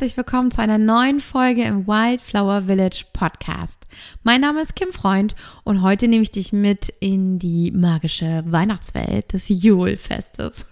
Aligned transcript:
Herzlich 0.00 0.16
willkommen 0.16 0.50
zu 0.50 0.62
einer 0.62 0.78
neuen 0.78 1.20
Folge 1.20 1.62
im 1.62 1.86
Wildflower 1.86 2.62
Village 2.62 3.04
Podcast. 3.12 3.86
Mein 4.22 4.40
Name 4.40 4.62
ist 4.62 4.74
Kim 4.74 4.92
Freund 4.92 5.36
und 5.62 5.82
heute 5.82 6.08
nehme 6.08 6.22
ich 6.22 6.30
dich 6.30 6.54
mit 6.54 6.88
in 7.00 7.38
die 7.38 7.70
magische 7.70 8.42
Weihnachtswelt 8.46 9.30
des 9.34 9.50
Julfestes. 9.50 10.64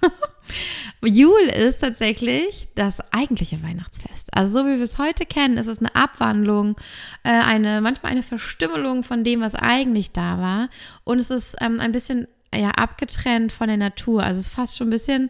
Jul 1.04 1.42
ist 1.42 1.80
tatsächlich 1.80 2.68
das 2.74 3.00
eigentliche 3.12 3.62
Weihnachtsfest. 3.62 4.34
Also 4.34 4.60
so 4.60 4.64
wie 4.64 4.78
wir 4.78 4.82
es 4.82 4.96
heute 4.96 5.26
kennen, 5.26 5.58
ist 5.58 5.66
es 5.66 5.80
eine 5.80 5.94
Abwandlung, 5.94 6.76
äh, 7.22 7.28
eine 7.28 7.82
manchmal 7.82 8.12
eine 8.12 8.22
Verstümmelung 8.22 9.02
von 9.02 9.24
dem, 9.24 9.42
was 9.42 9.54
eigentlich 9.54 10.12
da 10.12 10.38
war. 10.38 10.70
Und 11.04 11.18
es 11.18 11.30
ist 11.30 11.54
ähm, 11.60 11.80
ein 11.80 11.92
bisschen 11.92 12.28
ja 12.54 12.70
abgetrennt 12.70 13.52
von 13.52 13.68
der 13.68 13.76
Natur. 13.76 14.22
Also 14.22 14.40
es 14.40 14.46
ist 14.46 14.54
fast 14.54 14.78
schon 14.78 14.86
ein 14.86 14.92
bisschen 14.92 15.28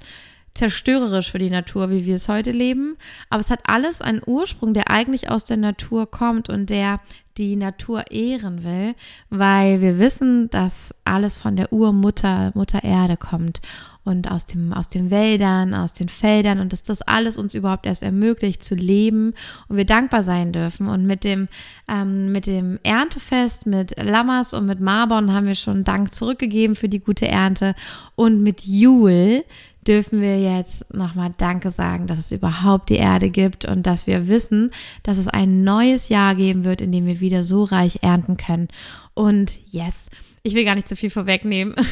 zerstörerisch 0.59 1.31
für 1.31 1.39
die 1.39 1.51
Natur, 1.51 1.91
wie 1.91 2.05
wir 2.05 2.17
es 2.17 2.29
heute 2.29 2.51
leben. 2.51 2.97
Aber 3.31 3.41
es 3.41 3.51
hat 3.51 3.61
alles 3.65 4.03
einen 4.03 4.23
Ursprung, 4.27 4.75
der 4.75 4.91
eigentlich 4.91 5.31
aus 5.31 5.45
der 5.45 5.57
Natur 5.57 6.11
kommt 6.11 6.49
und 6.49 6.69
der 6.69 7.01
die 7.39 7.57
Natur 7.57 8.11
ehren 8.11 8.65
will, 8.65 8.95
weil 9.31 9.81
wir 9.81 9.99
wissen, 9.99 10.51
dass 10.51 10.95
alles 11.05 11.39
von 11.39 11.57
der 11.57 11.73
Urmutter, 11.73 12.51
Mutter 12.55 12.83
Erde 12.83 13.17
kommt 13.17 13.61
und 14.05 14.31
aus 14.31 14.47
dem, 14.47 14.73
aus 14.73 14.89
den 14.89 15.11
Wäldern, 15.11 15.75
aus 15.75 15.93
den 15.93 16.09
Feldern 16.09 16.61
und 16.61 16.73
dass 16.73 16.83
das 16.83 17.03
alles 17.03 17.39
uns 17.39 17.55
überhaupt 17.55 17.87
erst 17.87 18.03
ermöglicht 18.03 18.63
zu 18.63 18.75
leben 18.75 19.35
und 19.69 19.77
wir 19.77 19.85
dankbar 19.85 20.23
sein 20.23 20.53
dürfen. 20.53 20.89
Und 20.89 21.07
mit 21.07 21.25
dem, 21.25 21.49
ähm, 21.89 22.33
mit 22.33 22.47
dem 22.47 22.79
Erntefest, 22.83 23.67
mit 23.67 23.95
Lammers 24.03 24.55
und 24.55 24.67
mit 24.67 24.81
Marbon 24.81 25.33
haben 25.33 25.47
wir 25.47 25.55
schon 25.55 25.85
Dank 25.85 26.15
zurückgegeben 26.15 26.75
für 26.75 26.89
die 26.89 27.01
gute 27.01 27.29
Ernte 27.29 27.75
und 28.17 28.43
mit 28.43 28.65
Jul 28.65 29.45
dürfen 29.89 30.21
wir 30.21 30.39
jetzt 30.39 30.85
nochmal 30.95 31.31
Danke 31.37 31.71
sagen, 31.71 32.07
dass 32.07 32.19
es 32.19 32.31
überhaupt 32.31 32.91
die 32.91 32.97
Erde 32.97 33.31
gibt 33.31 33.65
und 33.65 33.87
dass 33.87 34.07
wir 34.07 34.29
wissen, 34.29 34.71
dass 35.03 35.17
es 35.17 35.29
ein 35.29 35.65
neues 35.65 36.11
Jahr 36.11 36.35
geben 36.35 36.65
wird, 36.65 36.83
in 36.83 36.93
dem 36.93 37.07
wir 37.07 37.21
wieder 37.21 37.28
so 37.43 37.65
reich 37.65 37.99
ernten 38.03 38.37
können. 38.37 38.69
Und 39.15 39.59
yes, 39.71 40.11
ich 40.43 40.55
will 40.55 40.65
gar 40.65 40.75
nicht 40.75 40.89
zu 40.89 40.97
viel 40.97 41.11
vorwegnehmen. 41.11 41.75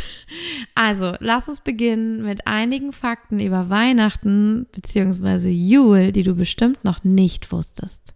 Also, 0.78 1.14
lass 1.20 1.48
uns 1.48 1.62
beginnen 1.62 2.22
mit 2.22 2.46
einigen 2.46 2.92
Fakten 2.92 3.40
über 3.40 3.70
Weihnachten 3.70 4.66
bzw. 4.72 5.48
Jule, 5.48 6.12
die 6.12 6.22
du 6.22 6.34
bestimmt 6.34 6.84
noch 6.84 7.02
nicht 7.02 7.50
wusstest. 7.50 8.12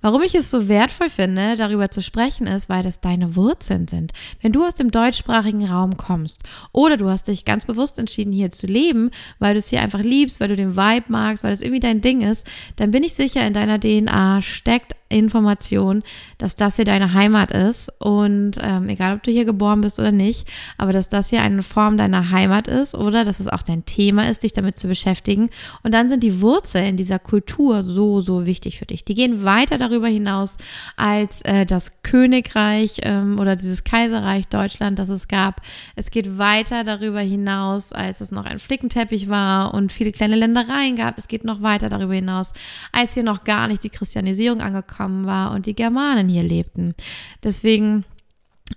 Warum 0.00 0.22
ich 0.22 0.34
es 0.34 0.50
so 0.50 0.68
wertvoll 0.68 1.10
finde, 1.10 1.56
darüber 1.56 1.90
zu 1.90 2.02
sprechen, 2.02 2.46
ist, 2.46 2.68
weil 2.68 2.82
das 2.82 3.00
deine 3.00 3.36
Wurzeln 3.36 3.88
sind. 3.88 4.12
Wenn 4.40 4.52
du 4.52 4.64
aus 4.64 4.74
dem 4.74 4.90
deutschsprachigen 4.90 5.66
Raum 5.66 5.96
kommst 5.96 6.42
oder 6.72 6.96
du 6.96 7.08
hast 7.08 7.28
dich 7.28 7.44
ganz 7.44 7.64
bewusst 7.64 7.98
entschieden, 7.98 8.32
hier 8.32 8.50
zu 8.50 8.66
leben, 8.66 9.10
weil 9.38 9.54
du 9.54 9.58
es 9.58 9.68
hier 9.68 9.80
einfach 9.80 10.00
liebst, 10.00 10.40
weil 10.40 10.48
du 10.48 10.56
den 10.56 10.76
Vibe 10.76 11.06
magst, 11.08 11.44
weil 11.44 11.52
es 11.52 11.62
irgendwie 11.62 11.80
dein 11.80 12.00
Ding 12.00 12.20
ist, 12.22 12.46
dann 12.76 12.90
bin 12.90 13.02
ich 13.02 13.14
sicher, 13.14 13.46
in 13.46 13.52
deiner 13.52 13.78
DNA 13.78 14.42
steckt 14.42 14.94
Information, 15.12 16.02
dass 16.38 16.56
das 16.56 16.76
hier 16.76 16.84
deine 16.84 17.12
Heimat 17.12 17.52
ist 17.52 17.90
und 18.00 18.52
ähm, 18.60 18.88
egal, 18.88 19.14
ob 19.14 19.22
du 19.22 19.30
hier 19.30 19.44
geboren 19.44 19.82
bist 19.82 19.98
oder 19.98 20.12
nicht, 20.12 20.48
aber 20.78 20.92
dass 20.92 21.08
das 21.08 21.30
hier 21.30 21.42
eine 21.42 21.62
Form 21.62 21.96
deiner 21.96 22.30
Heimat 22.30 22.66
ist 22.66 22.94
oder 22.94 23.24
dass 23.24 23.38
es 23.38 23.48
auch 23.48 23.62
dein 23.62 23.84
Thema 23.84 24.28
ist, 24.28 24.42
dich 24.42 24.52
damit 24.52 24.78
zu 24.78 24.88
beschäftigen. 24.88 25.50
Und 25.82 25.92
dann 25.92 26.08
sind 26.08 26.22
die 26.22 26.40
Wurzeln 26.40 26.96
dieser 26.96 27.18
Kultur 27.18 27.82
so, 27.82 28.20
so 28.20 28.46
wichtig 28.46 28.78
für 28.78 28.86
dich. 28.86 29.04
Die 29.04 29.14
gehen 29.14 29.44
weiter 29.44 29.61
darüber 29.70 30.08
hinaus 30.08 30.56
als 30.96 31.42
äh, 31.42 31.64
das 31.66 32.02
Königreich 32.02 32.98
ähm, 33.02 33.38
oder 33.38 33.56
dieses 33.56 33.84
Kaiserreich 33.84 34.48
Deutschland, 34.48 34.98
das 34.98 35.08
es 35.08 35.28
gab. 35.28 35.60
Es 35.96 36.10
geht 36.10 36.38
weiter 36.38 36.84
darüber 36.84 37.20
hinaus, 37.20 37.92
als 37.92 38.20
es 38.20 38.30
noch 38.30 38.44
ein 38.44 38.58
Flickenteppich 38.58 39.28
war 39.28 39.74
und 39.74 39.92
viele 39.92 40.12
kleine 40.12 40.36
Ländereien 40.36 40.96
gab. 40.96 41.18
Es 41.18 41.28
geht 41.28 41.44
noch 41.44 41.62
weiter 41.62 41.88
darüber 41.88 42.14
hinaus, 42.14 42.52
als 42.92 43.14
hier 43.14 43.22
noch 43.22 43.44
gar 43.44 43.68
nicht 43.68 43.84
die 43.84 43.90
Christianisierung 43.90 44.60
angekommen 44.60 44.82
gekommen 45.12 45.26
war 45.26 45.52
und 45.52 45.66
die 45.66 45.74
Germanen 45.74 46.28
hier 46.28 46.42
lebten. 46.42 46.94
Deswegen 47.42 48.04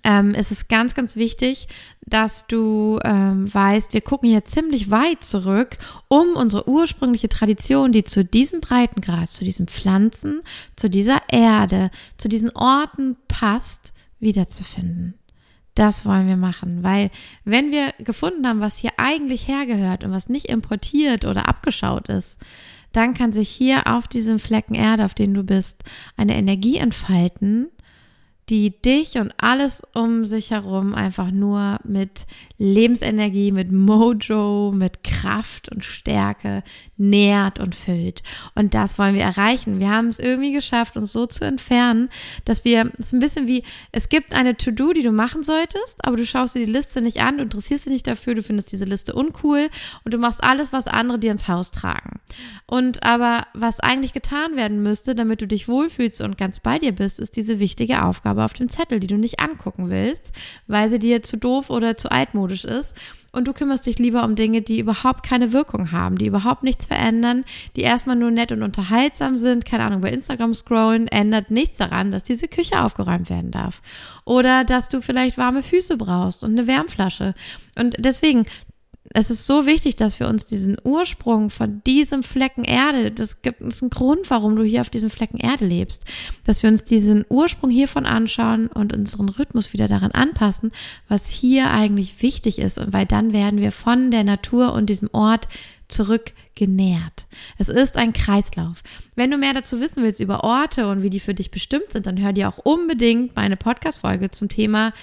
ähm, 0.03 0.31
ist 0.35 0.51
es 0.51 0.67
ganz, 0.67 0.93
ganz 0.95 1.15
wichtig, 1.15 1.67
dass 2.05 2.47
du 2.47 2.99
ähm, 3.03 3.51
weißt, 3.53 3.93
wir 3.93 4.01
gucken 4.01 4.29
hier 4.29 4.45
ziemlich 4.45 4.91
weit 4.91 5.23
zurück, 5.23 5.77
um 6.07 6.35
unsere 6.35 6.67
ursprüngliche 6.69 7.29
Tradition, 7.29 7.91
die 7.91 8.03
zu 8.03 8.23
diesem 8.23 8.61
Breitengrad, 8.61 9.29
zu 9.29 9.43
diesen 9.43 9.67
Pflanzen, 9.67 10.41
zu 10.75 10.89
dieser 10.89 11.21
Erde, 11.29 11.89
zu 12.17 12.29
diesen 12.29 12.55
Orten 12.55 13.17
passt, 13.27 13.93
wiederzufinden. 14.19 15.15
Das 15.75 16.05
wollen 16.05 16.27
wir 16.27 16.37
machen, 16.37 16.83
weil 16.83 17.11
wenn 17.43 17.71
wir 17.71 17.93
gefunden 17.99 18.47
haben, 18.47 18.61
was 18.61 18.77
hier 18.77 18.91
eigentlich 18.95 19.49
hergehört 19.49 20.05
und 20.05 20.11
was 20.11 20.29
nicht 20.29 20.45
importiert 20.45 21.25
oder 21.25 21.49
abgeschaut 21.49 22.07
ist, 22.07 22.39
dann 22.93 23.13
kann 23.13 23.33
sich 23.33 23.49
hier 23.49 23.87
auf 23.87 24.07
diesem 24.07 24.39
Flecken 24.39 24.73
Erde, 24.73 25.03
auf 25.03 25.13
dem 25.13 25.33
du 25.33 25.43
bist, 25.43 25.83
eine 26.15 26.35
Energie 26.35 26.77
entfalten, 26.77 27.67
die 28.49 28.79
dich 28.79 29.17
und 29.17 29.33
alles 29.37 29.81
um 29.95 30.23
sich 30.25 30.51
herum 30.51 30.93
einfach 30.93 31.31
nur 31.31 31.79
mit 31.83 32.27
Lebensenergie, 32.59 33.51
mit 33.51 33.71
Mojo, 33.71 34.71
mit 34.71 35.03
Kraft 35.03 35.71
und 35.71 35.83
Stärke 35.83 36.63
nährt 36.95 37.59
und 37.59 37.73
füllt. 37.73 38.21
Und 38.53 38.75
das 38.75 38.99
wollen 38.99 39.15
wir 39.15 39.23
erreichen. 39.23 39.79
Wir 39.79 39.89
haben 39.89 40.09
es 40.09 40.19
irgendwie 40.19 40.53
geschafft, 40.53 40.95
uns 40.95 41.11
so 41.11 41.25
zu 41.25 41.43
entfernen, 41.43 42.09
dass 42.45 42.63
wir, 42.65 42.91
es 42.99 43.07
ist 43.07 43.13
ein 43.13 43.19
bisschen 43.19 43.47
wie, 43.47 43.63
es 43.91 44.09
gibt 44.09 44.33
eine 44.33 44.55
To-Do, 44.55 44.93
die 44.93 45.03
du 45.03 45.11
machen 45.11 45.41
solltest, 45.41 46.05
aber 46.05 46.15
du 46.15 46.25
schaust 46.25 46.53
dir 46.53 46.65
die 46.65 46.71
Liste 46.71 47.01
nicht 47.01 47.21
an, 47.21 47.37
du 47.37 47.43
interessierst 47.43 47.87
dich 47.87 47.93
nicht 47.93 48.07
dafür, 48.07 48.35
du 48.35 48.43
findest 48.43 48.71
diese 48.71 48.85
Liste 48.85 49.15
uncool 49.15 49.69
und 50.03 50.13
du 50.13 50.19
machst 50.19 50.43
alles, 50.43 50.71
was 50.71 50.87
andere 50.87 51.17
dir 51.17 51.31
ins 51.31 51.47
Haus 51.47 51.71
tragen. 51.71 52.19
Und 52.67 53.01
aber 53.01 53.47
was 53.55 53.79
eigentlich 53.79 54.13
getan 54.13 54.55
werden 54.55 54.83
müsste, 54.83 55.15
damit 55.15 55.41
du 55.41 55.47
dich 55.47 55.67
wohlfühlst 55.67 56.21
und 56.21 56.37
ganz 56.37 56.59
bei 56.59 56.77
dir 56.77 56.91
bist, 56.91 57.19
ist 57.19 57.37
diese 57.37 57.59
wichtige 57.59 58.03
Aufgabe 58.03 58.34
Aufgabe 58.35 58.45
auf 58.45 58.53
dem 58.53 58.69
Zettel, 58.69 58.99
die 58.99 59.07
du 59.07 59.17
nicht 59.17 59.39
angucken 59.39 59.89
willst, 59.89 60.31
weil 60.67 60.89
sie 60.89 60.99
dir 60.99 61.23
zu 61.23 61.37
doof 61.37 61.69
oder 61.69 61.97
zu 61.97 62.11
altmodisch 62.11 62.65
ist. 62.65 62.95
Und 63.31 63.45
du 63.47 63.53
kümmerst 63.53 63.85
dich 63.85 63.99
lieber 63.99 64.23
um 64.23 64.35
Dinge, 64.35 64.61
die 64.61 64.79
überhaupt 64.79 65.23
keine 65.23 65.51
Wirkung 65.51 65.91
haben, 65.91 66.17
die 66.17 66.27
überhaupt 66.27 66.63
nichts 66.63 66.85
verändern, 66.85 67.43
die 67.75 67.81
erstmal 67.81 68.15
nur 68.15 68.31
nett 68.31 68.53
und 68.53 68.63
unterhaltsam 68.63 69.35
sind. 69.37 69.65
Keine 69.65 69.83
Ahnung, 69.83 69.99
bei 69.99 70.09
Instagram 70.09 70.53
scrollen 70.53 71.07
ändert 71.09 71.51
nichts 71.51 71.77
daran, 71.79 72.13
dass 72.13 72.23
diese 72.23 72.47
Küche 72.47 72.81
aufgeräumt 72.81 73.29
werden 73.29 73.51
darf. 73.51 73.81
Oder 74.23 74.63
dass 74.63 74.87
du 74.87 75.01
vielleicht 75.01 75.37
warme 75.37 75.63
Füße 75.63 75.97
brauchst 75.97 76.45
und 76.45 76.51
eine 76.51 76.67
Wärmflasche. 76.67 77.33
Und 77.77 77.95
deswegen, 77.99 78.45
es 79.13 79.29
ist 79.29 79.45
so 79.45 79.65
wichtig, 79.65 79.95
dass 79.95 80.19
wir 80.19 80.27
uns 80.27 80.45
diesen 80.45 80.77
Ursprung 80.83 81.49
von 81.49 81.81
diesem 81.85 82.23
Flecken 82.23 82.63
Erde, 82.63 83.11
das 83.11 83.41
gibt 83.41 83.61
uns 83.61 83.81
einen 83.81 83.91
Grund, 83.91 84.29
warum 84.29 84.55
du 84.55 84.63
hier 84.63 84.81
auf 84.81 84.89
diesem 84.89 85.09
Flecken 85.09 85.37
Erde 85.37 85.65
lebst, 85.65 86.05
dass 86.43 86.63
wir 86.63 86.69
uns 86.69 86.83
diesen 86.83 87.23
Ursprung 87.29 87.69
hiervon 87.69 88.05
anschauen 88.05 88.67
und 88.67 88.93
unseren 88.93 89.29
Rhythmus 89.29 89.73
wieder 89.73 89.87
daran 89.87 90.11
anpassen, 90.11 90.71
was 91.07 91.29
hier 91.29 91.69
eigentlich 91.69 92.21
wichtig 92.21 92.59
ist. 92.59 92.79
Und 92.79 92.93
weil 92.93 93.05
dann 93.05 93.31
werden 93.31 93.61
wir 93.61 93.71
von 93.71 94.11
der 94.11 94.23
Natur 94.23 94.73
und 94.73 94.87
diesem 94.87 95.09
Ort 95.11 95.47
zurück 95.87 96.33
genährt. 96.55 97.27
Es 97.57 97.69
ist 97.69 97.97
ein 97.97 98.13
Kreislauf. 98.13 98.81
Wenn 99.15 99.31
du 99.31 99.37
mehr 99.37 99.53
dazu 99.53 99.79
wissen 99.79 100.03
willst 100.03 100.19
über 100.19 100.43
Orte 100.43 100.87
und 100.87 101.01
wie 101.01 101.09
die 101.09 101.19
für 101.19 101.33
dich 101.33 101.51
bestimmt 101.51 101.91
sind, 101.91 102.07
dann 102.07 102.21
hör 102.21 102.33
dir 102.33 102.49
auch 102.49 102.57
unbedingt 102.57 103.35
meine 103.35 103.57
Podcast-Folge 103.57 104.31
zum 104.31 104.49
Thema 104.49 104.93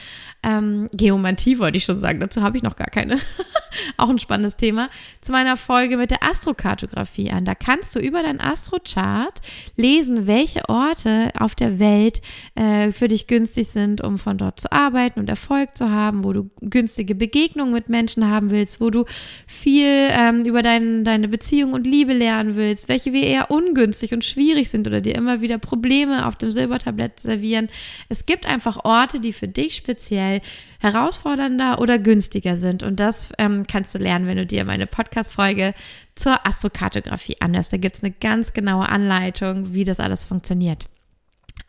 ähm, 0.43 0.89
Geomantie, 0.93 1.59
wollte 1.59 1.79
ich 1.79 1.85
schon 1.85 1.97
sagen. 1.97 2.21
Dazu 2.21 2.43
habe 2.43 2.57
ich 2.57 2.63
noch 2.63 2.77
gar 2.77 2.89
keine. 2.89 3.19
auch 3.97 4.09
ein 4.09 4.19
spannendes 4.19 4.57
Thema. 4.57 4.91
Zu 5.21 5.33
meiner 5.33 5.57
Folge 5.57 5.97
mit 5.97 6.11
der 6.11 6.23
Astrokartografie 6.23 7.31
an. 7.31 7.45
Da 7.45 7.55
kannst 7.55 7.95
du 7.95 8.01
über 8.01 8.23
dein 8.23 8.41
Astrochart 8.41 9.41
lesen, 9.77 10.27
welche 10.27 10.69
Orte 10.69 11.33
auf 11.39 11.55
der 11.55 11.79
Welt 11.79 12.21
äh, 12.55 12.93
für 12.93 13.09
dich 13.09 13.27
günstig 13.27 13.69
sind, 13.69 14.03
um 14.03 14.19
von 14.19 14.37
dort 14.37 14.61
zu 14.61 14.71
arbeiten 14.73 15.21
und 15.21 15.29
Erfolg 15.29 15.77
zu 15.77 15.91
haben, 15.91 16.25
wo 16.25 16.33
du 16.33 16.51
günstige 16.61 17.15
Begegnungen 17.15 17.73
mit 17.73 17.89
Menschen 17.89 18.29
haben 18.29 18.51
willst, 18.51 18.81
wo 18.81 18.91
du 18.91 19.05
viel 19.47 20.09
ähm, 20.11 20.45
über 20.45 20.63
dein, 20.63 21.05
deine 21.05 21.29
Beziehung 21.29 21.42
Beziehung 21.43 21.73
und 21.73 21.89
Liebe 21.89 22.13
lernen 22.13 22.55
willst, 22.55 22.89
welche 22.89 23.13
wir 23.13 23.25
eher 23.25 23.51
ungünstig 23.51 24.15
und 24.15 24.25
schwierig 24.25 24.71
sind 24.71 24.87
oder 24.87 25.01
dir 25.01 25.17
immer 25.17 25.41
wieder 25.41 25.59
Probleme 25.59 26.29
auf 26.29 26.37
dem 26.37 26.53
Silbertablett 26.53 27.19
servieren. 27.19 27.69
Es 28.09 28.27
gibt 28.27 28.47
einfach 28.47 28.85
Orte, 28.85 29.19
die 29.19 29.33
für 29.33 29.49
dich 29.49 29.75
speziell 29.75 30.41
herausfordernder 30.79 31.81
oder 31.81 31.99
günstiger 31.99 32.57
sind. 32.57 32.85
Und 32.85 33.01
das 33.01 33.33
ähm, 33.39 33.65
kannst 33.67 33.93
du 33.93 33.99
lernen, 33.99 34.29
wenn 34.29 34.37
du 34.37 34.47
dir 34.47 34.65
meine 34.65 34.87
Podcast-Folge 34.87 35.75
zur 36.15 36.47
Astrokartografie 36.47 37.39
anhörst. 37.41 37.73
Da 37.73 37.77
gibt 37.77 37.97
es 37.97 38.05
eine 38.05 38.13
ganz 38.13 38.53
genaue 38.53 38.89
Anleitung, 38.89 39.75
wie 39.75 39.83
das 39.83 39.99
alles 39.99 40.23
funktioniert. 40.23 40.87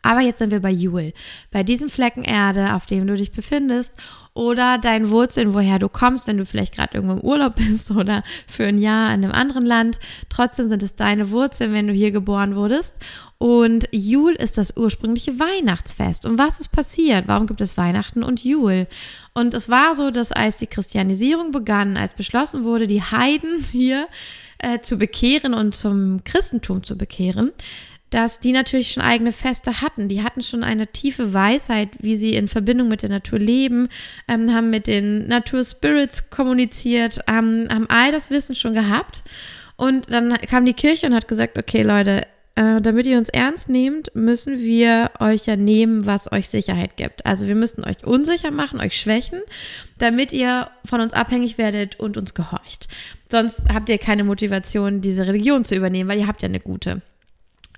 Aber 0.04 0.20
jetzt 0.20 0.38
sind 0.38 0.50
wir 0.50 0.60
bei 0.60 0.70
Jule, 0.70 1.14
bei 1.50 1.62
diesem 1.62 1.88
Flecken 1.88 2.24
Erde, 2.24 2.74
auf 2.74 2.84
dem 2.84 3.06
du 3.06 3.16
dich 3.16 3.32
befindest 3.32 3.94
oder 4.34 4.76
deinen 4.76 5.08
Wurzeln, 5.08 5.54
woher 5.54 5.78
du 5.78 5.88
kommst, 5.88 6.26
wenn 6.26 6.36
du 6.36 6.44
vielleicht 6.44 6.74
gerade 6.74 6.94
irgendwo 6.94 7.14
im 7.14 7.22
Urlaub 7.22 7.54
bist 7.56 7.90
oder 7.90 8.22
für 8.46 8.66
ein 8.66 8.76
Jahr 8.78 9.14
in 9.14 9.24
einem 9.24 9.32
anderen 9.32 9.64
Land. 9.64 9.98
Trotzdem 10.28 10.68
sind 10.68 10.82
es 10.82 10.94
deine 10.94 11.30
Wurzeln, 11.30 11.72
wenn 11.72 11.86
du 11.86 11.94
hier 11.94 12.10
geboren 12.10 12.54
wurdest. 12.54 12.96
Und 13.38 13.88
Jule 13.92 14.36
ist 14.36 14.58
das 14.58 14.76
ursprüngliche 14.76 15.38
Weihnachtsfest. 15.38 16.26
Und 16.26 16.38
was 16.38 16.60
ist 16.60 16.68
passiert? 16.68 17.26
Warum 17.26 17.46
gibt 17.46 17.62
es 17.62 17.78
Weihnachten 17.78 18.22
und 18.22 18.44
Jule? 18.44 18.86
Und 19.32 19.54
es 19.54 19.70
war 19.70 19.94
so, 19.94 20.10
dass 20.10 20.32
als 20.32 20.58
die 20.58 20.66
Christianisierung 20.66 21.50
begann, 21.50 21.96
als 21.96 22.12
beschlossen 22.12 22.64
wurde, 22.64 22.86
die 22.86 23.02
Heiden 23.02 23.64
hier 23.72 24.06
äh, 24.58 24.80
zu 24.80 24.96
bekehren 24.98 25.54
und 25.54 25.74
zum 25.74 26.24
Christentum 26.24 26.84
zu 26.84 26.96
bekehren, 26.96 27.52
dass 28.14 28.38
die 28.38 28.52
natürlich 28.52 28.92
schon 28.92 29.02
eigene 29.02 29.32
Feste 29.32 29.80
hatten. 29.80 30.08
Die 30.08 30.22
hatten 30.22 30.40
schon 30.40 30.62
eine 30.62 30.86
tiefe 30.86 31.32
Weisheit, 31.32 31.88
wie 31.98 32.14
sie 32.14 32.34
in 32.34 32.46
Verbindung 32.46 32.86
mit 32.86 33.02
der 33.02 33.10
Natur 33.10 33.40
leben, 33.40 33.88
ähm, 34.28 34.54
haben 34.54 34.70
mit 34.70 34.86
den 34.86 35.26
Naturspirits 35.26 36.30
kommuniziert, 36.30 37.18
ähm, 37.26 37.66
haben 37.68 37.88
all 37.88 38.12
das 38.12 38.30
Wissen 38.30 38.54
schon 38.54 38.72
gehabt. 38.72 39.24
Und 39.74 40.12
dann 40.12 40.32
kam 40.48 40.64
die 40.64 40.74
Kirche 40.74 41.08
und 41.08 41.14
hat 41.14 41.26
gesagt, 41.26 41.58
okay 41.58 41.82
Leute, 41.82 42.28
äh, 42.54 42.80
damit 42.80 43.06
ihr 43.06 43.18
uns 43.18 43.30
ernst 43.30 43.68
nehmt, 43.68 44.14
müssen 44.14 44.60
wir 44.60 45.10
euch 45.18 45.46
ja 45.46 45.56
nehmen, 45.56 46.06
was 46.06 46.30
euch 46.30 46.48
Sicherheit 46.48 46.96
gibt. 46.96 47.26
Also 47.26 47.48
wir 47.48 47.56
müssen 47.56 47.82
euch 47.82 48.06
unsicher 48.06 48.52
machen, 48.52 48.80
euch 48.80 48.96
schwächen, 48.96 49.40
damit 49.98 50.32
ihr 50.32 50.70
von 50.84 51.00
uns 51.00 51.14
abhängig 51.14 51.58
werdet 51.58 51.98
und 51.98 52.16
uns 52.16 52.32
gehorcht. 52.32 52.86
Sonst 53.28 53.64
habt 53.74 53.88
ihr 53.88 53.98
keine 53.98 54.22
Motivation, 54.22 55.00
diese 55.00 55.26
Religion 55.26 55.64
zu 55.64 55.74
übernehmen, 55.74 56.08
weil 56.08 56.20
ihr 56.20 56.28
habt 56.28 56.42
ja 56.42 56.48
eine 56.48 56.60
gute. 56.60 57.02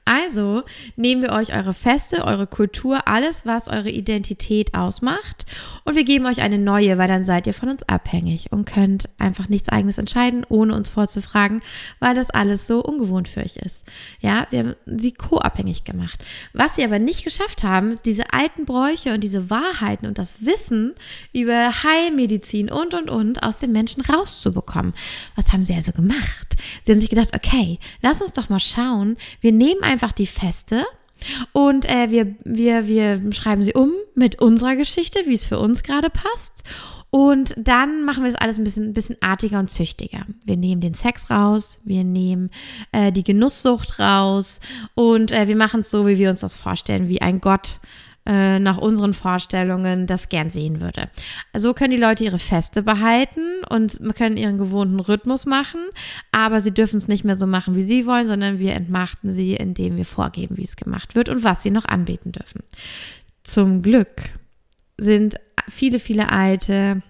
Also 0.07 0.63
nehmen 0.97 1.21
wir 1.21 1.33
euch 1.33 1.53
eure 1.53 1.75
Feste, 1.75 2.25
eure 2.25 2.47
Kultur, 2.47 3.07
alles, 3.07 3.45
was 3.45 3.69
eure 3.69 3.91
Identität 3.91 4.73
ausmacht 4.73 5.47
und 5.87 5.95
wir 5.95 6.05
geben 6.05 6.27
euch 6.27 6.41
eine 6.43 6.59
neue, 6.59 6.99
weil 6.99 7.09
dann 7.09 7.25
seid 7.25 7.47
ihr 7.47 7.55
von 7.55 7.69
uns 7.69 7.83
abhängig 7.89 8.51
und 8.51 8.67
könnt 8.67 9.09
einfach 9.19 9.49
nichts 9.49 9.69
eigenes 9.69 9.99
entscheiden, 9.99 10.47
ohne 10.49 10.75
uns 10.75 10.89
vorzufragen, 10.89 11.61
weil 12.01 12.15
das 12.15 12.31
alles 12.31 12.67
so 12.67 12.83
ungewohnt 12.83 13.29
für 13.29 13.41
euch 13.41 13.57
ist. 13.57 13.85
Ja, 14.21 14.47
sie 14.49 14.59
haben 14.59 14.75
sie 14.87 15.13
co-abhängig 15.13 15.85
gemacht. 15.85 16.25
Was 16.53 16.77
sie 16.77 16.85
aber 16.85 16.99
nicht 16.99 17.25
geschafft 17.25 17.63
haben, 17.63 17.91
ist 17.91 18.07
diese 18.07 18.33
alten 18.33 18.65
Bräuche 18.65 19.13
und 19.15 19.21
diese 19.23 19.51
Wahrheiten 19.51 20.07
und 20.07 20.19
das 20.19 20.45
Wissen 20.45 20.95
über 21.33 21.83
Heilmedizin 21.83 22.71
und 22.71 22.95
und 22.95 23.11
und 23.11 23.43
aus 23.43 23.59
den 23.59 23.73
Menschen 23.73 24.03
rauszubekommen. 24.03 24.93
Was 25.35 25.53
haben 25.53 25.65
sie 25.65 25.75
also 25.75 25.93
gemacht? 25.93 26.57
Sie 26.83 26.93
haben 26.93 26.99
sich 26.99 27.11
gedacht, 27.11 27.35
okay, 27.35 27.79
lass 28.03 28.23
uns 28.23 28.33
doch 28.33 28.49
mal 28.49 28.61
schauen, 28.61 29.17
wir 29.41 29.53
nehmen 29.53 29.83
ein 29.83 29.96
einfach 29.97 30.13
die 30.13 30.27
Feste 30.27 30.85
und 31.53 31.89
äh, 31.89 32.11
wir, 32.11 32.35
wir, 32.45 32.87
wir 32.87 33.33
schreiben 33.33 33.63
sie 33.63 33.73
um 33.73 33.93
mit 34.15 34.43
unserer 34.43 34.77
Geschichte, 34.77 35.21
wie 35.25 35.33
es 35.33 35.47
für 35.47 35.59
uns 35.59 35.83
gerade 35.83 36.11
passt. 36.11 36.63
Und 37.09 37.55
dann 37.57 38.05
machen 38.05 38.25
wir 38.25 38.31
das 38.31 38.39
alles 38.39 38.59
ein 38.59 38.65
bisschen, 38.65 38.89
ein 38.89 38.93
bisschen 38.93 39.17
artiger 39.23 39.59
und 39.59 39.71
züchtiger. 39.71 40.27
Wir 40.45 40.59
nehmen 40.59 40.83
den 40.83 40.93
Sex 40.93 41.31
raus, 41.31 41.79
wir 41.85 42.05
nehmen 42.05 42.51
äh, 42.93 43.11
die 43.11 43.25
Genusssucht 43.25 43.99
raus 43.99 44.61
und 44.95 45.33
äh, 45.33 45.49
wir 45.49 45.57
machen 45.57 45.81
es 45.81 45.91
so, 45.91 46.07
wie 46.07 46.19
wir 46.19 46.29
uns 46.29 46.41
das 46.41 46.55
vorstellen, 46.55 47.09
wie 47.09 47.23
ein 47.23 47.41
Gott 47.41 47.81
äh, 48.27 48.59
nach 48.59 48.79
unseren 48.79 49.15
Vorstellungen 49.15 50.07
das 50.07 50.29
gern 50.29 50.51
sehen 50.51 50.81
würde. 50.81 51.09
So 51.57 51.75
können 51.75 51.93
die 51.93 52.03
Leute 52.03 52.25
ihre 52.25 52.39
Feste 52.39 52.83
behalten 52.83 53.63
und 53.69 54.01
können 54.17 54.37
ihren 54.37 54.59
gewohnten 54.59 55.01
Rhythmus 55.01 55.47
machen, 55.47 55.81
aber 56.33 56.61
sie 56.61 56.73
dürfen 56.73 56.97
es 56.97 57.09
nicht 57.09 57.25
mehr 57.25 57.37
so 57.37 57.47
machen, 57.47 57.77
wie 57.77 57.83
sie 57.83 58.07
wollen, 58.07 58.27
sondern 58.27 58.59
wir 58.59 58.75
entmachten 58.75 59.31
sie, 59.31 59.55
indem 59.55 59.97
wir 59.97 60.05
vorgeben, 60.05 60.57
wie 60.57 60.65
es 60.65 60.77
gemacht 60.77 61.15
wird 61.15 61.29
und 61.29 61.45
was 61.45 61.63
sie 61.63 61.71
noch 61.71 61.85
anbieten 61.85 62.33
dürfen. 62.33 62.63
Zum 63.45 63.83
Glück 63.83 64.31
sind 64.99 65.37
viele, 65.69 66.01
viele 66.01 66.31
alte 66.31 67.03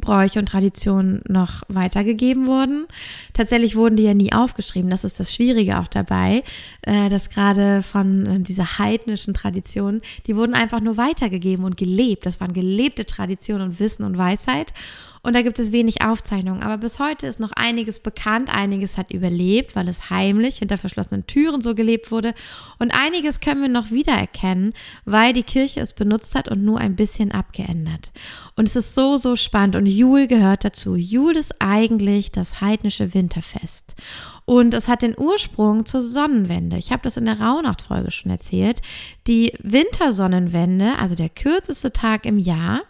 Bräuche 0.00 0.38
und 0.38 0.46
Traditionen 0.46 1.22
noch 1.28 1.62
weitergegeben 1.68 2.46
wurden. 2.46 2.86
Tatsächlich 3.32 3.76
wurden 3.76 3.96
die 3.96 4.04
ja 4.04 4.14
nie 4.14 4.32
aufgeschrieben. 4.32 4.90
Das 4.90 5.04
ist 5.04 5.20
das 5.20 5.32
Schwierige 5.34 5.78
auch 5.78 5.88
dabei, 5.88 6.42
äh, 6.82 7.08
dass 7.08 7.30
gerade 7.30 7.82
von 7.82 8.26
äh, 8.26 8.40
dieser 8.40 8.78
heidnischen 8.78 9.34
Tradition, 9.34 10.00
die 10.26 10.36
wurden 10.36 10.54
einfach 10.54 10.80
nur 10.80 10.96
weitergegeben 10.96 11.64
und 11.64 11.76
gelebt. 11.76 12.26
Das 12.26 12.40
waren 12.40 12.52
gelebte 12.52 13.06
Traditionen 13.06 13.68
und 13.68 13.80
Wissen 13.80 14.04
und 14.04 14.18
Weisheit. 14.18 14.72
Und 15.24 15.32
da 15.34 15.40
gibt 15.40 15.58
es 15.58 15.72
wenig 15.72 16.02
Aufzeichnungen. 16.02 16.62
Aber 16.62 16.76
bis 16.76 16.98
heute 16.98 17.26
ist 17.26 17.40
noch 17.40 17.52
einiges 17.52 17.98
bekannt. 17.98 18.54
Einiges 18.54 18.98
hat 18.98 19.10
überlebt, 19.10 19.74
weil 19.74 19.88
es 19.88 20.10
heimlich 20.10 20.58
hinter 20.58 20.76
verschlossenen 20.76 21.26
Türen 21.26 21.62
so 21.62 21.74
gelebt 21.74 22.10
wurde. 22.10 22.34
Und 22.78 22.92
einiges 22.92 23.40
können 23.40 23.62
wir 23.62 23.70
noch 23.70 23.90
wiedererkennen, 23.90 24.74
weil 25.06 25.32
die 25.32 25.42
Kirche 25.42 25.80
es 25.80 25.94
benutzt 25.94 26.34
hat 26.34 26.48
und 26.48 26.62
nur 26.62 26.78
ein 26.78 26.94
bisschen 26.94 27.32
abgeändert. 27.32 28.12
Und 28.54 28.68
es 28.68 28.76
ist 28.76 28.94
so, 28.94 29.16
so 29.16 29.34
spannend. 29.34 29.76
Und 29.76 29.86
Jul 29.86 30.26
gehört 30.26 30.62
dazu. 30.62 30.94
Jul 30.94 31.36
ist 31.36 31.54
eigentlich 31.58 32.30
das 32.30 32.60
heidnische 32.60 33.14
Winterfest. 33.14 33.94
Und 34.46 34.74
es 34.74 34.88
hat 34.88 35.02
den 35.02 35.16
Ursprung 35.16 35.86
zur 35.86 36.02
Sonnenwende. 36.02 36.76
Ich 36.76 36.92
habe 36.92 37.02
das 37.02 37.16
in 37.16 37.24
der 37.24 37.40
Rauhnacht-Folge 37.40 38.10
schon 38.10 38.30
erzählt. 38.30 38.82
Die 39.26 39.54
Wintersonnenwende, 39.62 40.98
also 40.98 41.14
der 41.14 41.30
kürzeste 41.30 41.92
Tag 41.92 42.26
im 42.26 42.38
Jahr, 42.38 42.82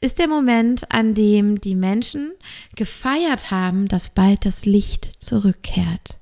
ist 0.00 0.18
der 0.18 0.28
Moment, 0.28 0.90
an 0.92 1.14
dem 1.14 1.60
die 1.60 1.74
Menschen 1.74 2.32
gefeiert 2.76 3.50
haben, 3.50 3.88
dass 3.88 4.10
bald 4.10 4.44
das 4.44 4.66
Licht 4.66 5.22
zurückkehrt. 5.22 6.18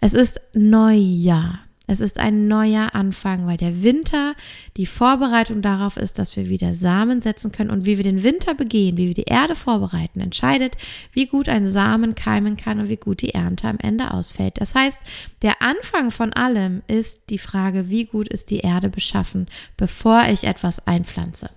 Es 0.00 0.14
ist 0.14 0.40
Neujahr. 0.54 1.67
Es 1.88 2.00
ist 2.00 2.18
ein 2.18 2.48
neuer 2.48 2.94
Anfang, 2.94 3.46
weil 3.46 3.56
der 3.56 3.82
Winter 3.82 4.34
die 4.76 4.84
Vorbereitung 4.84 5.62
darauf 5.62 5.96
ist, 5.96 6.18
dass 6.18 6.36
wir 6.36 6.48
wieder 6.48 6.74
Samen 6.74 7.22
setzen 7.22 7.50
können 7.50 7.70
und 7.70 7.86
wie 7.86 7.96
wir 7.96 8.04
den 8.04 8.22
Winter 8.22 8.54
begehen, 8.54 8.98
wie 8.98 9.08
wir 9.08 9.14
die 9.14 9.22
Erde 9.22 9.54
vorbereiten, 9.54 10.20
entscheidet, 10.20 10.76
wie 11.12 11.26
gut 11.26 11.48
ein 11.48 11.66
Samen 11.66 12.14
keimen 12.14 12.58
kann 12.58 12.78
und 12.78 12.88
wie 12.90 12.96
gut 12.96 13.22
die 13.22 13.34
Ernte 13.34 13.68
am 13.68 13.78
Ende 13.78 14.12
ausfällt. 14.12 14.60
Das 14.60 14.74
heißt, 14.74 15.00
der 15.40 15.62
Anfang 15.62 16.10
von 16.10 16.32
allem 16.34 16.82
ist 16.88 17.22
die 17.30 17.38
Frage, 17.38 17.88
wie 17.88 18.04
gut 18.04 18.28
ist 18.28 18.50
die 18.50 18.60
Erde 18.60 18.90
beschaffen, 18.90 19.46
bevor 19.78 20.24
ich 20.30 20.44
etwas 20.44 20.86
einpflanze. 20.86 21.48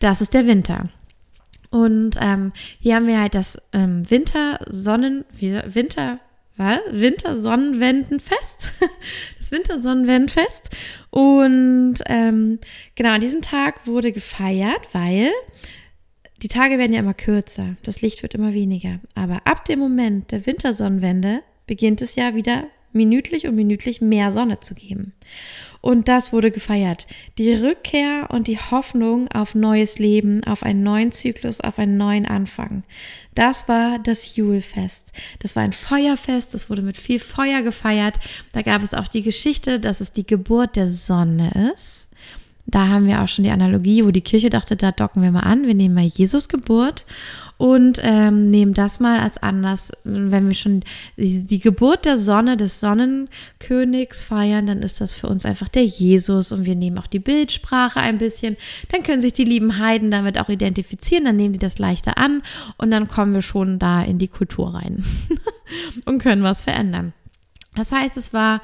Das 0.00 0.20
ist 0.20 0.34
der 0.34 0.48
Winter. 0.48 0.88
Und 1.70 2.16
ähm, 2.20 2.52
hier 2.80 2.96
haben 2.96 3.06
wir 3.06 3.20
halt 3.20 3.36
das 3.36 3.56
ähm, 3.72 4.10
Winter-Sonnen, 4.10 5.24
Winter, 5.30 6.18
Wintersonnenwendenfest. 6.90 8.72
Das 9.38 9.50
Wintersonnenwendenfest. 9.52 10.68
Und 11.10 11.96
ähm, 12.06 12.58
genau, 12.94 13.10
an 13.10 13.20
diesem 13.20 13.42
Tag 13.42 13.86
wurde 13.86 14.12
gefeiert, 14.12 14.88
weil 14.92 15.32
die 16.42 16.48
Tage 16.48 16.78
werden 16.78 16.92
ja 16.92 17.00
immer 17.00 17.14
kürzer, 17.14 17.76
das 17.82 18.02
Licht 18.02 18.22
wird 18.22 18.34
immer 18.34 18.52
weniger. 18.54 19.00
Aber 19.14 19.46
ab 19.46 19.64
dem 19.64 19.78
Moment 19.78 20.30
der 20.30 20.46
Wintersonnenwende 20.46 21.42
beginnt 21.66 22.02
es 22.02 22.14
ja 22.14 22.34
wieder 22.34 22.64
minütlich 22.92 23.46
und 23.46 23.54
minütlich 23.54 24.00
mehr 24.00 24.30
Sonne 24.30 24.60
zu 24.60 24.74
geben. 24.74 25.12
Und 25.82 26.08
das 26.08 26.32
wurde 26.32 26.50
gefeiert. 26.50 27.06
Die 27.38 27.54
Rückkehr 27.54 28.28
und 28.30 28.48
die 28.48 28.58
Hoffnung 28.58 29.28
auf 29.28 29.54
neues 29.54 29.98
Leben, 29.98 30.44
auf 30.44 30.62
einen 30.62 30.82
neuen 30.82 31.10
Zyklus, 31.10 31.60
auf 31.62 31.78
einen 31.78 31.96
neuen 31.96 32.26
Anfang. 32.26 32.84
Das 33.34 33.66
war 33.66 33.98
das 33.98 34.36
Julfest. 34.36 35.12
Das 35.38 35.56
war 35.56 35.62
ein 35.62 35.72
Feuerfest, 35.72 36.52
das 36.52 36.68
wurde 36.68 36.82
mit 36.82 36.98
viel 36.98 37.18
Feuer 37.18 37.62
gefeiert. 37.62 38.16
Da 38.52 38.60
gab 38.60 38.82
es 38.82 38.92
auch 38.92 39.08
die 39.08 39.22
Geschichte, 39.22 39.80
dass 39.80 40.00
es 40.00 40.12
die 40.12 40.26
Geburt 40.26 40.76
der 40.76 40.86
Sonne 40.86 41.72
ist. 41.74 42.09
Da 42.70 42.88
haben 42.88 43.06
wir 43.06 43.22
auch 43.22 43.28
schon 43.28 43.44
die 43.44 43.50
Analogie, 43.50 44.04
wo 44.04 44.10
die 44.10 44.20
Kirche 44.20 44.48
dachte, 44.48 44.76
da 44.76 44.92
docken 44.92 45.22
wir 45.22 45.32
mal 45.32 45.40
an, 45.40 45.66
wir 45.66 45.74
nehmen 45.74 45.94
mal 45.94 46.04
Jesus 46.04 46.48
Geburt 46.48 47.04
und 47.56 48.00
ähm, 48.02 48.50
nehmen 48.50 48.74
das 48.74 49.00
mal 49.00 49.18
als 49.20 49.36
Anlass, 49.36 49.92
wenn 50.04 50.48
wir 50.48 50.54
schon 50.54 50.82
die, 51.16 51.44
die, 51.44 51.58
Geburt 51.58 52.04
der 52.04 52.16
Sonne, 52.16 52.56
des 52.56 52.80
Sonnenkönigs 52.80 54.22
feiern, 54.22 54.66
dann 54.66 54.78
ist 54.78 55.00
das 55.00 55.12
für 55.12 55.26
uns 55.26 55.44
einfach 55.44 55.68
der 55.68 55.84
Jesus 55.84 56.52
und 56.52 56.64
wir 56.64 56.76
nehmen 56.76 56.98
auch 56.98 57.06
die 57.06 57.18
Bildsprache 57.18 58.00
ein 58.00 58.18
bisschen. 58.18 58.56
Dann 58.92 59.02
können 59.02 59.20
sich 59.20 59.32
die 59.32 59.44
lieben 59.44 59.78
Heiden 59.78 60.10
damit 60.10 60.38
auch 60.38 60.48
identifizieren, 60.48 61.24
dann 61.24 61.36
nehmen 61.36 61.52
die 61.52 61.58
das 61.58 61.78
leichter 61.78 62.18
an 62.18 62.42
und 62.78 62.90
dann 62.90 63.08
kommen 63.08 63.34
wir 63.34 63.42
schon 63.42 63.78
da 63.78 64.00
in 64.02 64.18
die 64.18 64.28
Kultur 64.28 64.74
rein 64.74 65.04
und 66.06 66.20
können 66.20 66.42
was 66.42 66.62
verändern. 66.62 67.12
Das 67.76 67.92
heißt, 67.92 68.16
es 68.16 68.32
war 68.32 68.62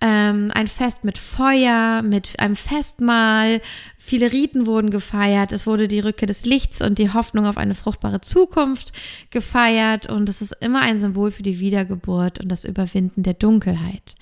ähm, 0.00 0.50
ein 0.52 0.68
Fest 0.68 1.04
mit 1.04 1.18
Feuer, 1.18 2.02
mit 2.02 2.38
einem 2.38 2.56
Festmahl. 2.56 3.60
Viele 3.98 4.32
Riten 4.32 4.66
wurden 4.66 4.90
gefeiert. 4.90 5.52
Es 5.52 5.66
wurde 5.66 5.88
die 5.88 6.00
Rückkehr 6.00 6.28
des 6.28 6.44
Lichts 6.44 6.82
und 6.82 6.98
die 6.98 7.12
Hoffnung 7.12 7.46
auf 7.46 7.56
eine 7.56 7.74
fruchtbare 7.74 8.20
Zukunft 8.20 8.92
gefeiert. 9.30 10.06
Und 10.08 10.28
es 10.28 10.42
ist 10.42 10.54
immer 10.60 10.80
ein 10.80 11.00
Symbol 11.00 11.30
für 11.30 11.42
die 11.42 11.58
Wiedergeburt 11.60 12.40
und 12.40 12.48
das 12.48 12.64
Überwinden 12.64 13.22
der 13.22 13.34
Dunkelheit. 13.34 14.14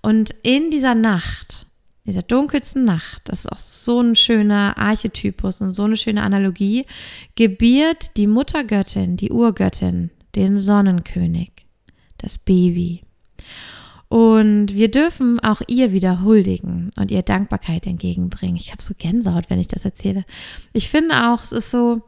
Und 0.00 0.34
in 0.42 0.70
dieser 0.70 0.96
Nacht, 0.96 1.66
dieser 2.04 2.22
dunkelsten 2.22 2.84
Nacht, 2.84 3.22
das 3.26 3.40
ist 3.40 3.52
auch 3.52 3.58
so 3.58 4.00
ein 4.00 4.16
schöner 4.16 4.76
Archetypus 4.76 5.60
und 5.60 5.74
so 5.74 5.84
eine 5.84 5.96
schöne 5.96 6.22
Analogie, 6.22 6.84
gebiert 7.36 8.16
die 8.16 8.26
Muttergöttin, 8.26 9.16
die 9.16 9.30
Urgöttin, 9.30 10.10
den 10.34 10.58
Sonnenkönig, 10.58 11.52
das 12.18 12.38
Baby. 12.38 13.02
Und 14.12 14.74
wir 14.74 14.90
dürfen 14.90 15.40
auch 15.40 15.62
ihr 15.68 15.92
wieder 15.92 16.20
huldigen 16.20 16.90
und 16.96 17.10
ihr 17.10 17.22
Dankbarkeit 17.22 17.86
entgegenbringen. 17.86 18.56
Ich 18.56 18.70
habe 18.70 18.82
so 18.82 18.92
Gänsehaut, 18.92 19.48
wenn 19.48 19.58
ich 19.58 19.68
das 19.68 19.86
erzähle. 19.86 20.26
Ich 20.74 20.90
finde 20.90 21.30
auch, 21.30 21.42
es 21.42 21.52
ist 21.52 21.70
so, 21.70 22.02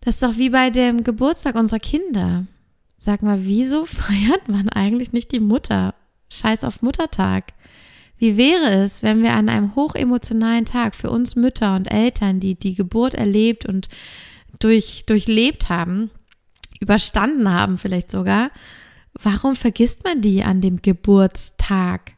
das 0.00 0.14
ist 0.14 0.22
doch 0.22 0.38
wie 0.38 0.50
bei 0.50 0.70
dem 0.70 1.02
Geburtstag 1.02 1.56
unserer 1.56 1.80
Kinder. 1.80 2.46
Sag 2.96 3.24
mal, 3.24 3.44
wieso 3.44 3.84
feiert 3.84 4.48
man 4.48 4.68
eigentlich 4.68 5.12
nicht 5.12 5.32
die 5.32 5.40
Mutter? 5.40 5.96
Scheiß 6.28 6.62
auf 6.62 6.82
Muttertag. 6.82 7.52
Wie 8.16 8.36
wäre 8.36 8.70
es, 8.70 9.02
wenn 9.02 9.24
wir 9.24 9.32
an 9.32 9.48
einem 9.48 9.74
hochemotionalen 9.74 10.66
Tag 10.66 10.94
für 10.94 11.10
uns 11.10 11.34
Mütter 11.34 11.74
und 11.74 11.86
Eltern, 11.86 12.38
die 12.38 12.54
die 12.54 12.76
Geburt 12.76 13.14
erlebt 13.14 13.66
und 13.66 13.88
durch, 14.60 15.02
durchlebt 15.06 15.68
haben, 15.68 16.12
überstanden 16.78 17.48
haben 17.50 17.76
vielleicht 17.76 18.12
sogar, 18.12 18.52
warum 19.22 19.56
vergisst 19.56 20.04
man 20.04 20.20
die 20.20 20.42
an 20.42 20.60
dem 20.60 20.82
Geburtstag? 20.82 22.12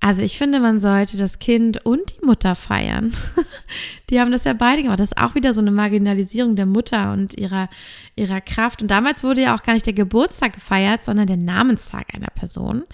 Also 0.00 0.22
ich 0.22 0.38
finde, 0.38 0.60
man 0.60 0.78
sollte 0.78 1.16
das 1.16 1.40
Kind 1.40 1.84
und 1.84 2.14
die 2.14 2.24
Mutter 2.24 2.54
feiern. 2.54 3.12
die 4.10 4.20
haben 4.20 4.30
das 4.30 4.44
ja 4.44 4.52
beide 4.52 4.82
gemacht. 4.82 5.00
Das 5.00 5.08
ist 5.08 5.18
auch 5.18 5.34
wieder 5.34 5.52
so 5.52 5.60
eine 5.60 5.72
Marginalisierung 5.72 6.54
der 6.54 6.66
Mutter 6.66 7.12
und 7.12 7.34
ihrer, 7.34 7.68
ihrer 8.14 8.40
Kraft. 8.40 8.80
Und 8.80 8.92
damals 8.92 9.24
wurde 9.24 9.42
ja 9.42 9.56
auch 9.56 9.62
gar 9.64 9.72
nicht 9.72 9.86
der 9.86 9.94
Geburtstag 9.94 10.52
gefeiert, 10.52 11.04
sondern 11.04 11.26
der 11.26 11.36
Namenstag 11.36 12.14
einer 12.14 12.30
Person. 12.30 12.84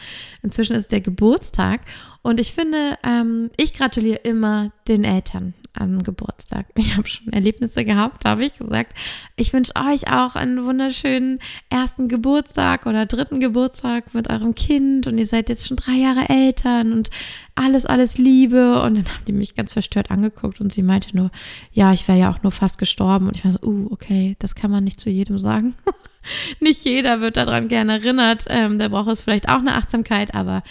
Inzwischen 0.43 0.75
ist 0.75 0.93
der 0.93 1.03
Geburtstag. 1.03 1.83
Und 2.25 2.41
ich 2.41 2.55
finde, 2.55 2.97
ähm, 3.03 3.51
ich 3.59 3.75
gratuliere 3.75 4.17
immer 4.23 4.73
den 4.89 5.05
Eltern 5.05 5.53
am 5.75 6.03
Geburtstag. 6.03 6.65
Ich 6.75 6.97
habe 6.97 7.07
schon 7.07 7.31
Erlebnisse 7.35 7.85
gehabt, 7.85 8.25
habe 8.25 8.47
ich 8.47 8.57
gesagt. 8.57 8.97
Ich 9.37 9.53
wünsche 9.53 9.73
euch 9.77 10.11
auch 10.11 10.35
einen 10.35 10.65
wunderschönen 10.65 11.39
ersten 11.69 12.09
Geburtstag 12.09 12.87
oder 12.87 13.05
dritten 13.05 13.41
Geburtstag 13.41 14.15
mit 14.15 14.31
eurem 14.31 14.55
Kind 14.55 15.07
und 15.07 15.19
ihr 15.19 15.27
seid 15.27 15.51
jetzt 15.51 15.69
schon 15.69 15.77
drei 15.77 15.97
Jahre 15.97 16.31
Eltern 16.31 16.95
und 16.95 17.11
alles, 17.57 17.85
alles 17.85 18.17
Liebe. 18.17 18.81
Und 18.81 18.97
dann 18.97 19.05
haben 19.05 19.25
die 19.27 19.33
mich 19.33 19.55
ganz 19.55 19.75
verstört 19.75 20.11
angeguckt 20.11 20.63
und 20.63 20.73
sie 20.73 20.83
meinte 20.83 21.15
nur, 21.15 21.31
ja, 21.73 21.93
ich 21.93 22.09
wäre 22.09 22.19
ja 22.19 22.31
auch 22.31 22.43
nur 22.43 22.53
fast 22.53 22.79
gestorben. 22.79 23.29
Und 23.29 23.37
ich 23.37 23.45
war 23.45 23.53
so, 23.53 23.61
uh, 23.63 23.89
okay, 23.91 24.35
das 24.39 24.55
kann 24.55 24.71
man 24.71 24.83
nicht 24.83 24.99
zu 24.99 25.11
jedem 25.11 25.37
sagen. 25.37 25.75
nicht 26.61 26.87
jeder 26.87 27.21
wird 27.21 27.37
daran 27.37 27.69
gerne 27.69 27.99
erinnert. 27.99 28.47
Ähm, 28.49 28.79
da 28.79 28.89
braucht 28.89 29.11
es 29.11 29.23
vielleicht 29.23 29.51
auch 29.51 29.59
eine 29.59 29.75
Achtsamkeit, 29.75 30.35
aber 30.35 30.63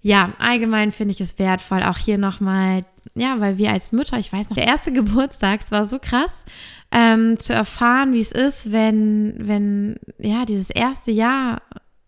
ja, 0.00 0.32
allgemein 0.38 0.92
finde 0.92 1.12
ich 1.12 1.20
es 1.20 1.38
wertvoll. 1.38 1.82
Auch 1.82 1.98
hier 1.98 2.18
nochmal, 2.18 2.84
ja, 3.14 3.40
weil 3.40 3.58
wir 3.58 3.72
als 3.72 3.92
Mütter, 3.92 4.18
ich 4.18 4.32
weiß 4.32 4.50
noch, 4.50 4.56
der 4.56 4.66
erste 4.66 4.92
Geburtstag, 4.94 5.60
es 5.60 5.72
war 5.72 5.84
so 5.84 5.98
krass, 5.98 6.44
ähm, 6.90 7.38
zu 7.38 7.52
erfahren, 7.52 8.12
wie 8.12 8.20
es 8.20 8.32
ist, 8.32 8.72
wenn, 8.72 9.34
wenn, 9.38 9.96
ja, 10.18 10.44
dieses 10.44 10.70
erste 10.70 11.10
Jahr 11.10 11.62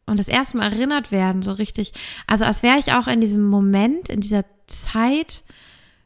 und 0.07 0.19
das 0.19 0.29
erste 0.29 0.57
Mal 0.57 0.73
erinnert 0.73 1.13
werden, 1.13 1.43
so 1.43 1.53
richtig. 1.53 1.93
Also 2.27 2.45
als 2.45 2.63
wäre 2.63 2.79
ich 2.79 2.93
auch 2.93 3.07
in 3.07 3.21
diesem 3.21 3.45
Moment, 3.45 4.09
in 4.09 4.21
dieser 4.21 4.45
Zeit 4.67 5.45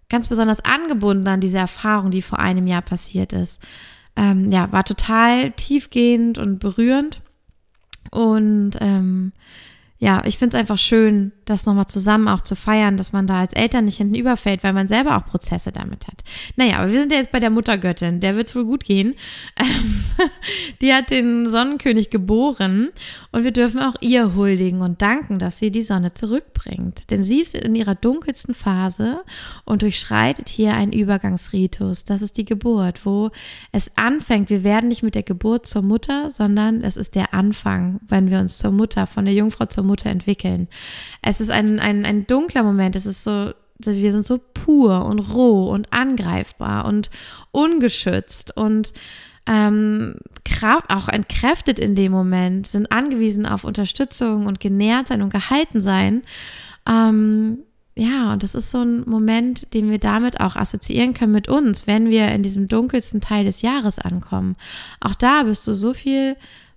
ganz 0.09 0.29
besonders 0.29 0.65
angebunden 0.65 1.27
an 1.29 1.41
diese 1.41 1.59
Erfahrung, 1.59 2.11
die 2.11 2.23
vor 2.23 2.39
einem 2.39 2.67
Jahr 2.67 2.83
passiert 2.83 3.33
ist. 3.33 3.61
Ähm, 4.17 4.51
ja, 4.51 4.71
war 4.73 4.85
total 4.85 5.53
tiefgehend 5.53 6.39
und 6.39 6.59
berührend. 6.59 7.21
Und 8.11 8.73
ähm, 8.81 9.33
ja, 9.99 10.23
ich 10.27 10.39
finde 10.39 10.57
es 10.57 10.61
einfach 10.61 10.77
schön, 10.77 11.33
das 11.45 11.67
nochmal 11.67 11.87
zusammen 11.87 12.27
auch 12.27 12.41
zu 12.41 12.57
feiern, 12.57 12.97
dass 12.97 13.13
man 13.13 13.27
da 13.27 13.41
als 13.41 13.55
Eltern 13.55 13.85
nicht 13.85 13.97
hinten 13.97 14.17
überfällt, 14.17 14.65
weil 14.65 14.73
man 14.73 14.89
selber 14.89 15.17
auch 15.17 15.25
Prozesse 15.25 15.71
damit 15.71 16.09
hat. 16.09 16.23
Naja, 16.57 16.79
aber 16.79 16.91
wir 16.91 16.99
sind 16.99 17.13
ja 17.13 17.19
jetzt 17.19 17.31
bei 17.33 17.41
der 17.41 17.51
Muttergöttin, 17.51 18.19
der 18.21 18.37
wird 18.37 18.49
es 18.49 18.57
wohl 18.57 18.65
gut 18.65 18.85
gehen. 18.85 19.15
Ähm, 19.57 20.05
die 20.81 20.93
hat 20.93 21.11
den 21.11 21.49
Sonnenkönig 21.49 22.11
geboren 22.11 22.91
und 23.35 23.43
wir 23.43 23.51
dürfen 23.51 23.81
auch 23.81 23.97
ihr 24.01 24.37
huldigen 24.37 24.81
und 24.81 25.03
danken, 25.03 25.41
dass 25.41 25.59
sie 25.59 25.73
die 25.73 25.83
Sonne 25.83 26.13
zurückbringt. 26.13 27.11
Denn 27.11 27.25
sie 27.25 27.41
ist 27.41 27.57
in 27.57 27.75
ihrer 27.75 27.97
dunkelsten 27.97 28.55
Phase 28.55 29.25
und 29.65 29.83
durchschreitet 29.83 30.49
hier 30.49 30.75
einen 30.75 30.93
Übergangsritus. 30.93 32.05
Das 32.05 32.23
ist 32.23 32.37
die 32.37 32.45
Geburt, 32.45 33.05
wo 33.05 33.33
es 33.73 33.91
anfängt. 33.97 34.51
Wir 34.51 34.63
werden 34.63 34.89
nicht 34.89 35.03
mit 35.03 35.17
der 35.17 35.25
Geburt 35.25 35.67
zur 35.67 35.83
Mutter, 35.83 36.31
sondern 36.31 36.83
es 36.83 36.97
ist 36.97 37.17
der 37.17 37.35
Anfang, 37.35 37.99
wenn 38.07 38.31
wir 38.31 38.39
uns 38.39 38.59
zur 38.59 38.71
Mutter, 38.71 39.09
von 39.09 39.25
der 39.25 39.35
Jungfrau 39.35 39.67
zur 39.67 39.83
Mutter 39.83 40.11
entwickeln. 40.11 40.69
Es 41.21 41.41
ist 41.41 41.51
ein, 41.51 41.81
ein, 41.81 42.05
ein 42.05 42.29
dunkler 42.29 42.63
Moment. 42.63 42.95
Es 42.95 43.05
ist 43.05 43.25
so, 43.25 43.51
wir 43.81 44.13
sind 44.13 44.25
so 44.25 44.39
pur 44.39 45.07
und 45.07 45.19
roh 45.19 45.71
und 45.71 45.93
angreifbar 45.93 46.85
und 46.85 47.11
ungeschützt 47.51 48.57
und 48.57 48.93
ähm, 49.47 50.17
Kraft, 50.45 50.91
auch 50.91 51.09
entkräftet 51.09 51.79
in 51.79 51.95
dem 51.95 52.13
Moment, 52.13 52.67
sind 52.67 52.91
angewiesen 52.93 53.47
auf 53.47 53.65
Unterstützung 53.65 54.47
und 54.47 54.61
genährt 54.61 55.09
sein 55.09 55.23
und 55.23 55.33
gehalten 55.33 55.81
sein. 55.81 56.23
Ähm, 56.89 57.59
ja, 57.97 58.33
und 58.33 58.43
das 58.43 58.55
ist 58.57 58.71
so 58.73 58.83
ein 58.83 59.09
Moment, 59.09 59.73
den 59.73 59.91
wir 59.91 59.99
damit 59.99 60.41
auch 60.41 60.57
assoziieren 60.57 61.15
können 61.15 61.33
mit 61.33 61.49
uns, 61.49 61.87
wenn 61.87 62.11
wir 62.11 62.29
in 62.29 62.43
diesem 62.43 62.67
dunkelsten 62.67 63.21
Teil 63.21 63.45
des 63.45 63.63
Jahres 63.63 63.99
ankommen. 63.99 64.57
Auch 65.01 65.15
da 65.15 65.45
bist 65.45 65.67
du 65.69 65.75
so 65.75 65.95
viel 65.95 66.37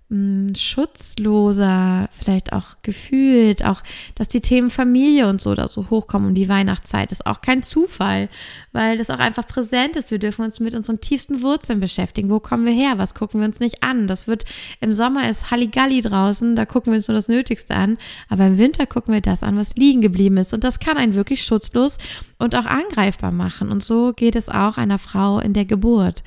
mh, 0.09 0.55
schutzloser, 0.55 2.09
vielleicht 2.11 2.53
auch 2.53 2.77
gefühlt, 2.81 3.63
auch, 3.65 3.81
dass 4.15 4.27
die 4.27 4.41
Themen 4.41 4.69
Familie 4.69 5.27
und 5.27 5.41
so 5.41 5.53
da 5.55 5.67
so 5.67 5.89
hochkommen 5.89 6.29
um 6.29 6.35
die 6.35 6.49
Weihnachtszeit, 6.49 7.11
ist 7.11 7.25
auch 7.25 7.41
kein 7.41 7.63
Zufall, 7.63 8.29
weil 8.71 8.97
das 8.97 9.09
auch 9.09 9.19
einfach 9.19 9.45
präsent 9.47 9.95
ist. 9.95 10.11
Wir 10.11 10.19
dürfen 10.19 10.45
uns 10.45 10.59
mit 10.59 10.75
unseren 10.75 11.01
tiefsten 11.01 11.41
Wurzeln 11.41 11.79
beschäftigen. 11.79 12.29
Wo 12.29 12.39
kommen 12.39 12.65
wir 12.65 12.73
her? 12.73 12.97
Was 12.97 13.13
gucken 13.13 13.41
wir 13.41 13.47
uns 13.47 13.59
nicht 13.59 13.83
an? 13.83 14.07
Das 14.07 14.27
wird, 14.27 14.45
im 14.79 14.93
Sommer 14.93 15.29
ist 15.29 15.51
Halligalli 15.51 16.01
draußen, 16.01 16.55
da 16.55 16.65
gucken 16.65 16.93
wir 16.93 16.97
uns 16.97 17.07
nur 17.07 17.15
das 17.15 17.27
Nötigste 17.27 17.75
an, 17.75 17.97
aber 18.29 18.47
im 18.47 18.57
Winter 18.57 18.85
gucken 18.85 19.13
wir 19.13 19.21
das 19.21 19.43
an, 19.43 19.57
was 19.57 19.75
liegen 19.75 20.01
geblieben 20.01 20.37
ist. 20.37 20.53
Und 20.53 20.63
das 20.63 20.79
kann 20.79 20.97
einen 20.97 21.15
wirklich 21.15 21.43
schutzlos 21.43 21.97
und 22.37 22.55
auch 22.55 22.65
angreifbar 22.65 23.31
machen. 23.31 23.69
Und 23.69 23.83
so 23.83 24.13
geht 24.13 24.35
es 24.35 24.49
auch 24.49 24.77
einer 24.77 24.99
Frau 24.99 25.39
in 25.39 25.53
der 25.53 25.65
Geburt. 25.65 26.23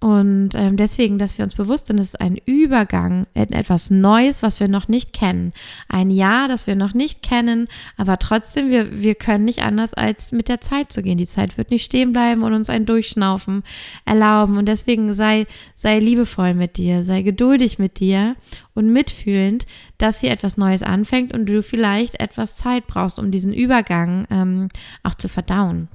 Und 0.00 0.54
ähm, 0.54 0.78
deswegen, 0.78 1.18
dass 1.18 1.36
wir 1.36 1.44
uns 1.44 1.54
bewusst 1.54 1.88
sind, 1.88 2.00
es 2.00 2.08
ist 2.08 2.20
ein 2.22 2.38
Übergang 2.46 3.26
in 3.34 3.52
etwas 3.52 3.90
Neues, 3.90 4.42
was 4.42 4.58
wir 4.58 4.66
noch 4.66 4.88
nicht 4.88 5.12
kennen. 5.12 5.52
Ein 5.88 6.10
Jahr, 6.10 6.48
das 6.48 6.66
wir 6.66 6.74
noch 6.74 6.94
nicht 6.94 7.22
kennen, 7.22 7.68
aber 7.98 8.18
trotzdem, 8.18 8.70
wir, 8.70 9.02
wir 9.02 9.14
können 9.14 9.44
nicht 9.44 9.62
anders, 9.62 9.92
als 9.92 10.32
mit 10.32 10.48
der 10.48 10.62
Zeit 10.62 10.90
zu 10.90 11.02
gehen. 11.02 11.18
Die 11.18 11.26
Zeit 11.26 11.58
wird 11.58 11.70
nicht 11.70 11.84
stehen 11.84 12.14
bleiben 12.14 12.42
und 12.42 12.54
uns 12.54 12.70
ein 12.70 12.86
Durchschnaufen 12.86 13.62
erlauben. 14.06 14.56
Und 14.56 14.66
deswegen 14.66 15.12
sei, 15.12 15.46
sei 15.74 15.98
liebevoll 15.98 16.54
mit 16.54 16.78
dir, 16.78 17.02
sei 17.02 17.20
geduldig 17.20 17.78
mit 17.78 18.00
dir 18.00 18.36
und 18.72 18.90
mitfühlend, 18.90 19.66
dass 19.98 20.20
hier 20.20 20.30
etwas 20.30 20.56
Neues 20.56 20.82
anfängt 20.82 21.34
und 21.34 21.44
du 21.44 21.62
vielleicht 21.62 22.20
etwas 22.20 22.56
Zeit 22.56 22.86
brauchst, 22.86 23.18
um 23.18 23.30
diesen 23.30 23.52
Übergang 23.52 24.26
ähm, 24.30 24.68
auch 25.02 25.14
zu 25.14 25.28
verdauen. 25.28 25.88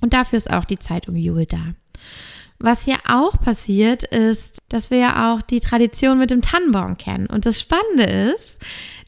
Und 0.00 0.12
dafür 0.12 0.36
ist 0.36 0.52
auch 0.52 0.64
die 0.64 0.78
Zeit 0.78 1.08
um 1.08 1.16
Jul 1.16 1.44
da. 1.44 1.74
Was 2.60 2.84
hier 2.84 2.98
auch 3.08 3.40
passiert, 3.40 4.02
ist, 4.02 4.58
dass 4.68 4.90
wir 4.90 4.98
ja 4.98 5.32
auch 5.32 5.42
die 5.42 5.60
Tradition 5.60 6.18
mit 6.18 6.30
dem 6.30 6.42
Tannenbaum 6.42 6.96
kennen. 6.96 7.26
Und 7.26 7.46
das 7.46 7.60
Spannende 7.60 8.04
ist, 8.04 8.60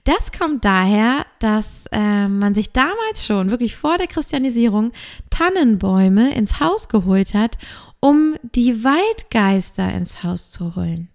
das 0.04 0.32
kommt 0.32 0.64
daher, 0.64 1.26
dass 1.40 1.84
äh, 1.92 2.28
man 2.28 2.54
sich 2.54 2.72
damals 2.72 3.26
schon, 3.26 3.50
wirklich 3.50 3.76
vor 3.76 3.98
der 3.98 4.06
Christianisierung, 4.06 4.92
Tannenbäume 5.30 6.32
ins 6.34 6.60
Haus 6.60 6.88
geholt 6.88 7.34
hat, 7.34 7.58
um 7.98 8.36
die 8.54 8.82
Waldgeister 8.82 9.92
ins 9.92 10.22
Haus 10.22 10.50
zu 10.50 10.74
holen 10.76 11.09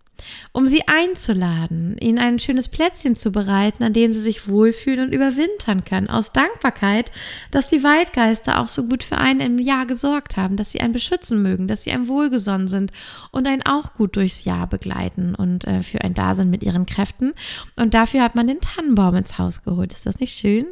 um 0.52 0.68
sie 0.68 0.84
einzuladen, 0.88 1.98
ihnen 2.00 2.20
ein 2.20 2.40
schönes 2.40 2.70
Plätzchen 2.70 3.16
zu 3.16 3.32
bereiten, 3.32 3.84
an 3.84 3.94
dem 3.94 4.14
sie 4.14 4.22
sich 4.22 4.48
wohlfühlen 4.48 5.08
und 5.08 5.14
überwintern 5.14 5.84
können, 5.84 6.10
aus 6.10 6.32
Dankbarkeit, 6.32 7.12
dass 7.52 7.68
die 7.68 7.84
Waldgeister 7.84 8.60
auch 8.60 8.70
so 8.70 8.88
gut 8.88 9.04
für 9.04 9.18
einen 9.18 9.42
im 9.42 9.60
Jahr 9.60 9.86
gesorgt 9.86 10.38
haben, 10.38 10.56
dass 10.56 10.72
sie 10.72 10.80
einen 10.80 10.94
beschützen 10.94 11.42
mögen, 11.42 11.68
dass 11.68 11.84
sie 11.84 11.92
einem 11.92 12.08
wohlgesonnen 12.08 12.68
sind 12.68 12.92
und 13.32 13.48
einen 13.48 13.66
auch 13.66 13.94
gut 13.94 14.16
durchs 14.16 14.46
Jahr 14.46 14.68
begleiten 14.68 15.36
und 15.36 15.66
äh, 15.66 15.84
für 15.84 16.02
ein 16.02 16.14
Dasein 16.14 16.50
mit 16.50 16.64
ihren 16.64 16.86
Kräften. 16.86 17.34
Und 17.76 17.94
dafür 17.94 18.24
hat 18.24 18.36
man 18.36 18.48
den 18.48 18.62
Tannenbaum 18.62 19.16
ins 19.16 19.38
Haus 19.38 19.64
geholt. 19.64 19.92
Ist 19.92 20.06
das 20.06 20.20
nicht 20.20 20.38
schön? 20.38 20.68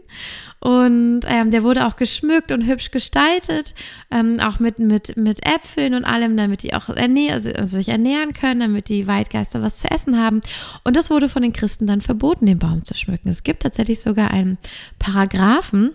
Und 0.59 1.21
ähm, 1.25 1.51
der 1.51 1.63
wurde 1.63 1.85
auch 1.85 1.97
geschmückt 1.97 2.53
und 2.53 2.65
hübsch 2.65 2.91
gestaltet, 2.91 3.75
ähm, 4.09 4.39
auch 4.39 4.59
mit, 4.59 4.79
mit, 4.79 5.17
mit 5.17 5.45
Äpfeln 5.45 5.93
und 5.93 6.05
allem, 6.05 6.37
damit 6.37 6.63
die 6.63 6.73
auch 6.73 6.87
ernähr 6.87 7.33
also, 7.33 7.51
sich 7.63 7.89
ernähren 7.89 8.31
können, 8.31 8.61
damit 8.61 8.87
die 8.87 9.05
Waldgeister 9.07 9.32
was 9.33 9.79
zu 9.79 9.89
essen 9.89 10.19
haben. 10.19 10.41
Und 10.83 10.95
das 10.95 11.09
wurde 11.09 11.29
von 11.29 11.41
den 11.41 11.53
Christen 11.53 11.87
dann 11.87 12.01
verboten, 12.01 12.45
den 12.45 12.59
Baum 12.59 12.83
zu 12.83 12.93
schmücken. 12.93 13.29
Es 13.29 13.43
gibt 13.43 13.63
tatsächlich 13.63 14.01
sogar 14.01 14.31
einen 14.31 14.57
Paragraphen, 14.99 15.93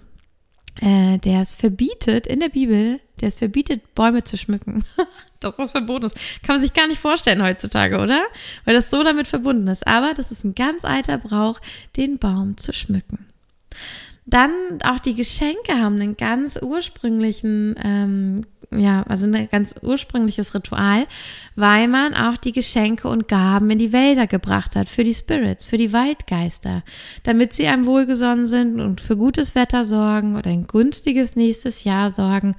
äh, 0.80 1.18
der 1.18 1.42
es 1.42 1.54
verbietet 1.54 2.26
in 2.26 2.40
der 2.40 2.48
Bibel, 2.48 3.00
der 3.20 3.28
es 3.28 3.34
verbietet, 3.36 3.94
Bäume 3.94 4.24
zu 4.24 4.36
schmücken. 4.36 4.84
das 5.40 5.72
verboten 5.72 6.06
ist. 6.06 6.16
Kann 6.42 6.56
man 6.56 6.60
sich 6.60 6.72
gar 6.72 6.86
nicht 6.86 7.00
vorstellen 7.00 7.42
heutzutage, 7.42 7.98
oder? 7.98 8.22
Weil 8.64 8.74
das 8.74 8.90
so 8.90 9.02
damit 9.02 9.28
verbunden 9.28 9.68
ist. 9.68 9.86
Aber 9.86 10.14
das 10.14 10.30
ist 10.30 10.44
ein 10.44 10.54
ganz 10.54 10.84
alter 10.84 11.18
Brauch, 11.18 11.60
den 11.96 12.18
Baum 12.18 12.56
zu 12.56 12.72
schmücken. 12.72 13.26
Dann 14.26 14.50
auch 14.84 14.98
die 14.98 15.14
Geschenke 15.14 15.80
haben 15.80 15.94
einen 15.94 16.16
ganz 16.16 16.58
ursprünglichen 16.60 17.76
ähm, 17.82 18.46
ja, 18.70 19.02
also 19.08 19.30
ein 19.30 19.48
ganz 19.48 19.76
ursprüngliches 19.80 20.54
Ritual, 20.54 21.06
weil 21.56 21.88
man 21.88 22.14
auch 22.14 22.36
die 22.36 22.52
Geschenke 22.52 23.08
und 23.08 23.26
Gaben 23.26 23.70
in 23.70 23.78
die 23.78 23.92
Wälder 23.92 24.26
gebracht 24.26 24.76
hat, 24.76 24.88
für 24.88 25.04
die 25.04 25.14
Spirits, 25.14 25.66
für 25.66 25.78
die 25.78 25.92
Waldgeister, 25.92 26.82
damit 27.22 27.54
sie 27.54 27.66
einem 27.66 27.86
wohlgesonnen 27.86 28.46
sind 28.46 28.80
und 28.80 29.00
für 29.00 29.16
gutes 29.16 29.54
Wetter 29.54 29.84
sorgen 29.84 30.36
oder 30.36 30.50
ein 30.50 30.66
günstiges 30.66 31.34
nächstes 31.34 31.84
Jahr 31.84 32.10
sorgen, 32.10 32.56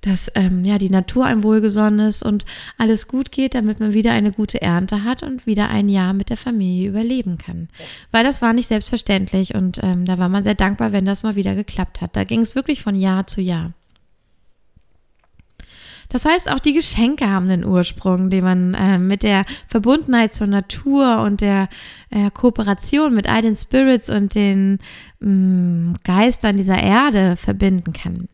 dass 0.00 0.30
ähm, 0.36 0.64
ja 0.64 0.78
die 0.78 0.90
Natur 0.90 1.24
einem 1.26 1.42
wohlgesonnen 1.42 2.06
ist 2.06 2.22
und 2.22 2.44
alles 2.76 3.08
gut 3.08 3.32
geht, 3.32 3.54
damit 3.54 3.80
man 3.80 3.94
wieder 3.94 4.12
eine 4.12 4.30
gute 4.30 4.62
Ernte 4.62 5.02
hat 5.02 5.24
und 5.24 5.46
wieder 5.46 5.68
ein 5.68 5.88
Jahr 5.88 6.12
mit 6.12 6.30
der 6.30 6.36
Familie 6.36 6.88
überleben 6.88 7.36
kann. 7.36 7.68
Weil 8.12 8.22
das 8.22 8.40
war 8.40 8.52
nicht 8.52 8.68
selbstverständlich 8.68 9.56
und 9.56 9.80
ähm, 9.82 10.04
da 10.04 10.18
war 10.18 10.28
man 10.28 10.44
sehr 10.44 10.54
dankbar, 10.54 10.92
wenn 10.92 11.04
das 11.04 11.24
mal 11.24 11.34
wieder 11.34 11.56
geklappt 11.56 12.00
hat. 12.00 12.14
Da 12.14 12.22
ging 12.22 12.42
es 12.42 12.54
wirklich 12.54 12.80
von 12.80 12.94
Jahr 12.94 13.26
zu 13.26 13.40
Jahr. 13.40 13.72
Das 16.08 16.24
heißt, 16.24 16.50
auch 16.50 16.58
die 16.58 16.72
Geschenke 16.72 17.28
haben 17.28 17.50
einen 17.50 17.64
Ursprung, 17.64 18.30
den 18.30 18.44
man 18.44 18.74
äh, 18.74 18.98
mit 18.98 19.22
der 19.22 19.44
Verbundenheit 19.66 20.32
zur 20.32 20.46
Natur 20.46 21.22
und 21.22 21.40
der 21.40 21.68
äh, 22.10 22.30
Kooperation 22.30 23.14
mit 23.14 23.28
all 23.28 23.42
den 23.42 23.56
Spirits 23.56 24.08
und 24.08 24.34
den 24.34 24.78
mh, 25.20 25.28
mm, 25.30 25.96
Geistern 26.04 26.56
dieser 26.56 26.82
Erde 26.82 27.36
verbinden 27.36 27.92
kann. 27.92 28.28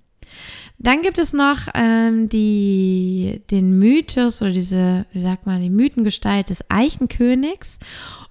Dann 0.78 1.02
gibt 1.02 1.19
es 1.19 1.33
noch 1.33 1.69
ähm, 1.75 2.28
die, 2.28 3.43
den 3.50 3.78
Mythos 3.78 4.43
oder 4.43 4.50
diese, 4.50 5.07
wie 5.12 5.21
sagt 5.21 5.47
man, 5.47 5.62
die 5.62 5.71
Mythengestalt 5.71 6.50
des 6.50 6.64
Eichenkönigs 6.69 7.78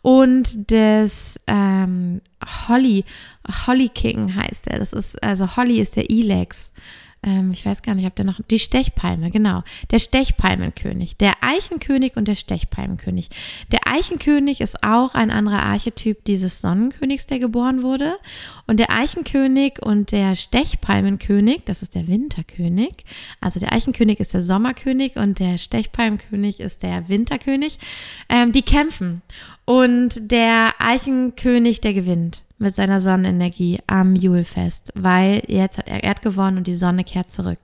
und 0.02 0.70
des 0.70 1.40
ähm, 1.48 2.22
Holly, 2.68 3.06
Holly 3.66 3.90
King 3.90 4.36
heißt 4.36 4.68
er. 4.68 4.80
Das 4.80 4.94
ist, 4.94 5.22
also 5.24 5.56
Holly 5.56 5.80
ist 5.80 5.96
der 5.96 6.12
Elex 6.12 6.70
ähm, 7.24 7.52
ich 7.54 7.66
weiß 7.66 7.82
gar 7.82 7.96
nicht, 7.96 8.06
ob 8.06 8.16
der 8.16 8.26
noch, 8.26 8.40
die 8.50 8.60
Stechpalme, 8.60 9.32
genau, 9.32 9.64
der 9.92 10.00
Stechpalmenkönig, 10.00 11.18
der 11.18 11.34
Eichenkönig 11.42 12.18
und 12.18 12.28
der 12.28 12.36
Stechpalmenkönig. 12.36 13.30
Der 13.72 13.88
Eichenkönig 13.88 14.62
ist 14.62 14.84
auch 14.84 15.16
ein 15.16 15.32
anderer 15.32 15.64
Archetyp 15.64 16.24
dieses 16.26 16.62
Sonnenkönigs, 16.62 17.26
der 17.26 17.40
geboren 17.40 17.82
wurde. 17.82 18.18
Und 18.68 18.80
der 18.80 18.92
Eichenkönig 18.92 19.82
und 19.82 20.12
der 20.12 20.36
Stechpalmenkönig, 20.36 21.64
das 21.66 21.82
ist 21.82 21.96
der 21.96 22.08
Winterkönig. 22.08 23.06
Also 23.40 23.60
der 23.60 23.74
Eichenkönig 23.74 24.20
ist 24.20 24.34
der 24.34 24.42
Sommerkönig 24.42 25.16
und 25.16 25.40
der 25.40 25.58
Stechpalmenkönig 25.58 26.60
ist 26.60 26.84
der 26.84 27.08
Winterkönig. 27.08 27.80
Ähm, 28.30 28.52
die 28.52 28.62
kämpfen. 28.62 29.22
Und 29.66 30.32
der 30.32 30.74
Eichenkönig, 30.80 31.80
der 31.80 31.94
gewinnt 31.94 32.44
mit 32.64 32.74
seiner 32.74 33.00
Sonnenenergie 33.00 33.80
am 33.86 34.16
Julfest, 34.16 34.92
weil 34.96 35.44
jetzt 35.48 35.78
hat 35.78 35.88
er 35.88 36.04
Erd 36.04 36.22
gewonnen 36.22 36.58
und 36.58 36.68
die 36.68 36.74
Sonne 36.74 37.04
kehrt 37.04 37.32
zurück. 37.32 37.60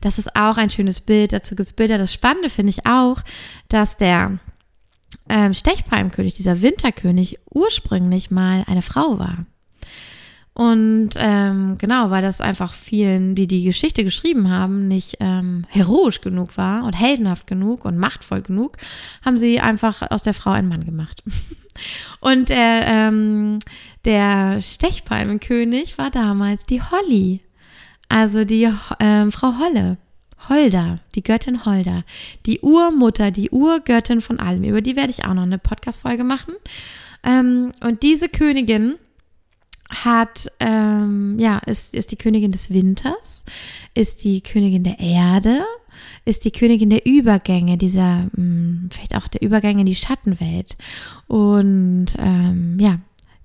Das 0.00 0.18
ist 0.18 0.36
auch 0.36 0.58
ein 0.58 0.68
schönes 0.68 1.00
Bild. 1.00 1.32
Dazu 1.32 1.56
gibt 1.56 1.68
es 1.68 1.72
Bilder. 1.72 1.96
Das 1.96 2.12
Spannende 2.12 2.50
finde 2.50 2.70
ich 2.70 2.86
auch, 2.86 3.22
dass 3.68 3.96
der 3.96 4.38
ähm, 5.28 5.54
Stechpalmkönig, 5.54 6.34
dieser 6.34 6.60
Winterkönig, 6.60 7.38
ursprünglich 7.50 8.30
mal 8.30 8.64
eine 8.66 8.82
Frau 8.82 9.18
war. 9.18 9.46
Und 10.52 11.10
ähm, 11.16 11.78
genau, 11.78 12.10
weil 12.10 12.22
das 12.22 12.40
einfach 12.40 12.74
vielen, 12.74 13.34
die 13.34 13.46
die 13.46 13.64
Geschichte 13.64 14.04
geschrieben 14.04 14.50
haben, 14.50 14.88
nicht 14.88 15.16
ähm, 15.20 15.64
heroisch 15.68 16.20
genug 16.20 16.58
war 16.58 16.84
und 16.84 16.92
heldenhaft 16.92 17.46
genug 17.46 17.84
und 17.84 17.96
machtvoll 17.96 18.42
genug, 18.42 18.76
haben 19.24 19.38
sie 19.38 19.60
einfach 19.60 20.10
aus 20.10 20.22
der 20.22 20.34
Frau 20.34 20.50
einen 20.50 20.68
Mann 20.68 20.84
gemacht. 20.84 21.22
Und 22.20 22.50
der, 22.50 22.86
ähm, 22.86 23.58
der 24.04 24.60
Stechpalmenkönig 24.60 25.98
war 25.98 26.10
damals 26.10 26.66
die 26.66 26.82
Holly, 26.82 27.40
also 28.08 28.44
die 28.44 28.72
ähm, 28.98 29.32
Frau 29.32 29.58
Holle. 29.58 29.98
Holda, 30.48 30.98
die 31.14 31.22
Göttin 31.22 31.66
Holda, 31.66 32.02
die 32.46 32.60
Urmutter, 32.60 33.30
die 33.30 33.50
Urgöttin 33.50 34.22
von 34.22 34.40
allem. 34.40 34.64
Über 34.64 34.80
die 34.80 34.96
werde 34.96 35.10
ich 35.10 35.24
auch 35.24 35.34
noch 35.34 35.42
eine 35.42 35.58
Podcast-Folge 35.58 36.24
machen. 36.24 36.54
Ähm, 37.22 37.72
und 37.80 38.02
diese 38.02 38.28
Königin 38.28 38.94
hat, 39.90 40.50
ähm, 40.60 41.38
ja, 41.38 41.58
ist, 41.58 41.94
ist 41.94 42.10
die 42.12 42.16
Königin 42.16 42.52
des 42.52 42.70
Winters, 42.70 43.44
ist 43.94 44.24
die 44.24 44.40
Königin 44.40 44.84
der 44.84 44.98
Erde, 45.00 45.64
ist 46.24 46.44
die 46.44 46.52
Königin 46.52 46.90
der 46.90 47.04
Übergänge, 47.04 47.76
dieser, 47.76 48.22
mh, 48.22 48.30
hm, 48.34 48.88
vielleicht 48.92 49.16
auch 49.16 49.28
der 49.28 49.42
Übergänge 49.42 49.80
in 49.80 49.86
die 49.86 49.94
Schattenwelt. 49.94 50.76
Und 51.26 52.06
ähm, 52.18 52.78
ja, 52.80 53.00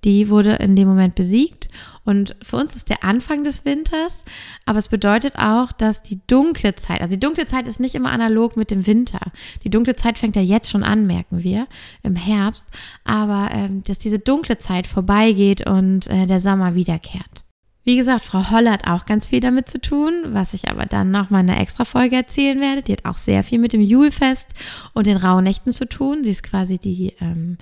die 0.05 0.29
wurde 0.29 0.53
in 0.53 0.75
dem 0.75 0.87
Moment 0.87 1.15
besiegt. 1.15 1.67
Und 2.05 2.35
für 2.43 2.57
uns 2.57 2.75
ist 2.75 2.89
der 2.89 3.03
Anfang 3.03 3.43
des 3.43 3.65
Winters, 3.65 4.25
aber 4.65 4.77
es 4.77 4.87
bedeutet 4.87 5.37
auch, 5.37 5.71
dass 5.71 6.03
die 6.03 6.19
dunkle 6.27 6.75
Zeit, 6.75 7.01
also 7.01 7.15
die 7.15 7.19
dunkle 7.19 7.47
Zeit 7.47 7.65
ist 7.65 7.79
nicht 7.79 7.95
immer 7.95 8.11
analog 8.11 8.55
mit 8.55 8.69
dem 8.69 8.85
Winter. 8.85 9.31
Die 9.63 9.71
dunkle 9.71 9.95
Zeit 9.95 10.19
fängt 10.19 10.35
ja 10.35 10.43
jetzt 10.43 10.69
schon 10.69 10.83
an, 10.83 11.07
merken 11.07 11.43
wir, 11.43 11.67
im 12.03 12.15
Herbst, 12.15 12.67
aber 13.03 13.49
ähm, 13.51 13.83
dass 13.83 13.97
diese 13.97 14.19
dunkle 14.19 14.59
Zeit 14.59 14.85
vorbeigeht 14.85 15.67
und 15.67 16.07
äh, 16.07 16.27
der 16.27 16.39
Sommer 16.39 16.75
wiederkehrt. 16.75 17.43
Wie 17.83 17.95
gesagt, 17.95 18.23
Frau 18.23 18.49
Holle 18.49 18.71
hat 18.71 18.87
auch 18.87 19.05
ganz 19.05 19.27
viel 19.27 19.39
damit 19.39 19.69
zu 19.69 19.79
tun, 19.79 20.11
was 20.27 20.55
ich 20.55 20.69
aber 20.69 20.85
dann 20.85 21.11
noch 21.11 21.29
mal 21.29 21.41
in 21.41 21.49
einer 21.49 21.61
extra 21.61 21.85
Folge 21.85 22.15
erzählen 22.15 22.59
werde. 22.59 22.81
Die 22.81 22.91
hat 22.91 23.05
auch 23.05 23.17
sehr 23.17 23.43
viel 23.43 23.59
mit 23.59 23.73
dem 23.73 23.81
Julfest 23.81 24.49
und 24.93 25.05
den 25.05 25.17
Rauhnächten 25.17 25.71
zu 25.71 25.87
tun. 25.87 26.23
Sie 26.23 26.31
ist 26.31 26.41
quasi 26.41 26.79
die 26.79 27.13
ähm, 27.19 27.57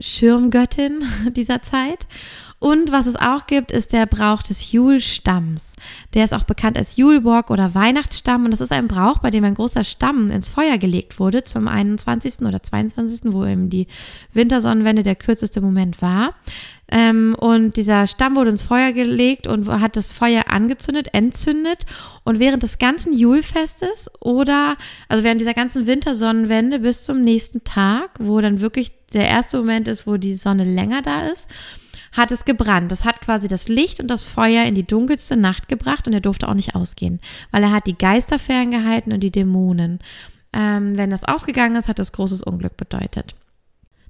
Schirmgöttin 0.00 1.04
dieser 1.36 1.62
Zeit. 1.62 2.06
Und 2.60 2.92
was 2.92 3.06
es 3.06 3.16
auch 3.16 3.46
gibt, 3.46 3.72
ist 3.72 3.94
der 3.94 4.04
Brauch 4.04 4.42
des 4.42 4.70
Julstamms. 4.70 5.76
Der 6.12 6.24
ist 6.24 6.34
auch 6.34 6.44
bekannt 6.44 6.76
als 6.76 6.96
Julbock 6.96 7.50
oder 7.50 7.74
Weihnachtsstamm. 7.74 8.44
Und 8.44 8.50
das 8.50 8.60
ist 8.60 8.70
ein 8.70 8.86
Brauch, 8.86 9.18
bei 9.18 9.30
dem 9.30 9.44
ein 9.44 9.54
großer 9.54 9.82
Stamm 9.82 10.30
ins 10.30 10.50
Feuer 10.50 10.76
gelegt 10.76 11.18
wurde 11.18 11.42
zum 11.42 11.68
21. 11.68 12.40
oder 12.42 12.62
22., 12.62 13.32
wo 13.32 13.46
eben 13.46 13.70
die 13.70 13.86
Wintersonnenwende 14.34 15.02
der 15.02 15.16
kürzeste 15.16 15.62
Moment 15.62 16.02
war. 16.02 16.34
Ähm, 16.90 17.36
und 17.38 17.76
dieser 17.76 18.06
Stamm 18.06 18.36
wurde 18.36 18.50
ins 18.50 18.62
Feuer 18.62 18.92
gelegt 18.92 19.46
und 19.46 19.68
hat 19.68 19.96
das 19.96 20.12
Feuer 20.12 20.44
angezündet, 20.48 21.08
entzündet. 21.12 21.86
Und 22.24 22.40
während 22.40 22.62
des 22.62 22.78
ganzen 22.78 23.12
Julfestes 23.12 24.10
oder, 24.20 24.76
also 25.08 25.22
während 25.22 25.40
dieser 25.40 25.54
ganzen 25.54 25.86
Wintersonnenwende 25.86 26.80
bis 26.80 27.04
zum 27.04 27.22
nächsten 27.22 27.62
Tag, 27.64 28.10
wo 28.18 28.40
dann 28.40 28.60
wirklich 28.60 28.92
der 29.12 29.28
erste 29.28 29.58
Moment 29.58 29.88
ist, 29.88 30.06
wo 30.06 30.16
die 30.16 30.36
Sonne 30.36 30.64
länger 30.64 31.02
da 31.02 31.26
ist, 31.26 31.48
hat 32.12 32.32
es 32.32 32.44
gebrannt. 32.44 32.90
Das 32.90 33.04
hat 33.04 33.20
quasi 33.20 33.48
das 33.48 33.68
Licht 33.68 34.00
und 34.00 34.08
das 34.08 34.24
Feuer 34.24 34.64
in 34.64 34.74
die 34.74 34.86
dunkelste 34.86 35.36
Nacht 35.36 35.68
gebracht 35.68 36.08
und 36.08 36.12
er 36.12 36.20
durfte 36.20 36.48
auch 36.48 36.54
nicht 36.54 36.74
ausgehen, 36.74 37.20
weil 37.50 37.62
er 37.62 37.72
hat 37.72 37.86
die 37.86 37.96
Geister 37.96 38.38
ferngehalten 38.38 39.12
und 39.12 39.20
die 39.20 39.30
Dämonen. 39.30 40.00
Ähm, 40.52 40.98
wenn 40.98 41.10
das 41.10 41.22
ausgegangen 41.22 41.76
ist, 41.76 41.86
hat 41.86 42.00
das 42.00 42.10
großes 42.10 42.42
Unglück 42.42 42.76
bedeutet. 42.76 43.36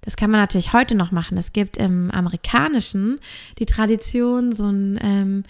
Das 0.03 0.17
kann 0.17 0.31
man 0.31 0.41
natürlich 0.41 0.73
heute 0.73 0.95
noch 0.95 1.11
machen. 1.11 1.37
Es 1.39 1.53
gibt 1.53 1.77
im 1.77 2.11
Amerikanischen 2.11 3.19
die 3.59 3.67
Tradition, 3.67 4.53
so 4.53 4.67
ein 4.67 4.99
ähm, 5.03 5.45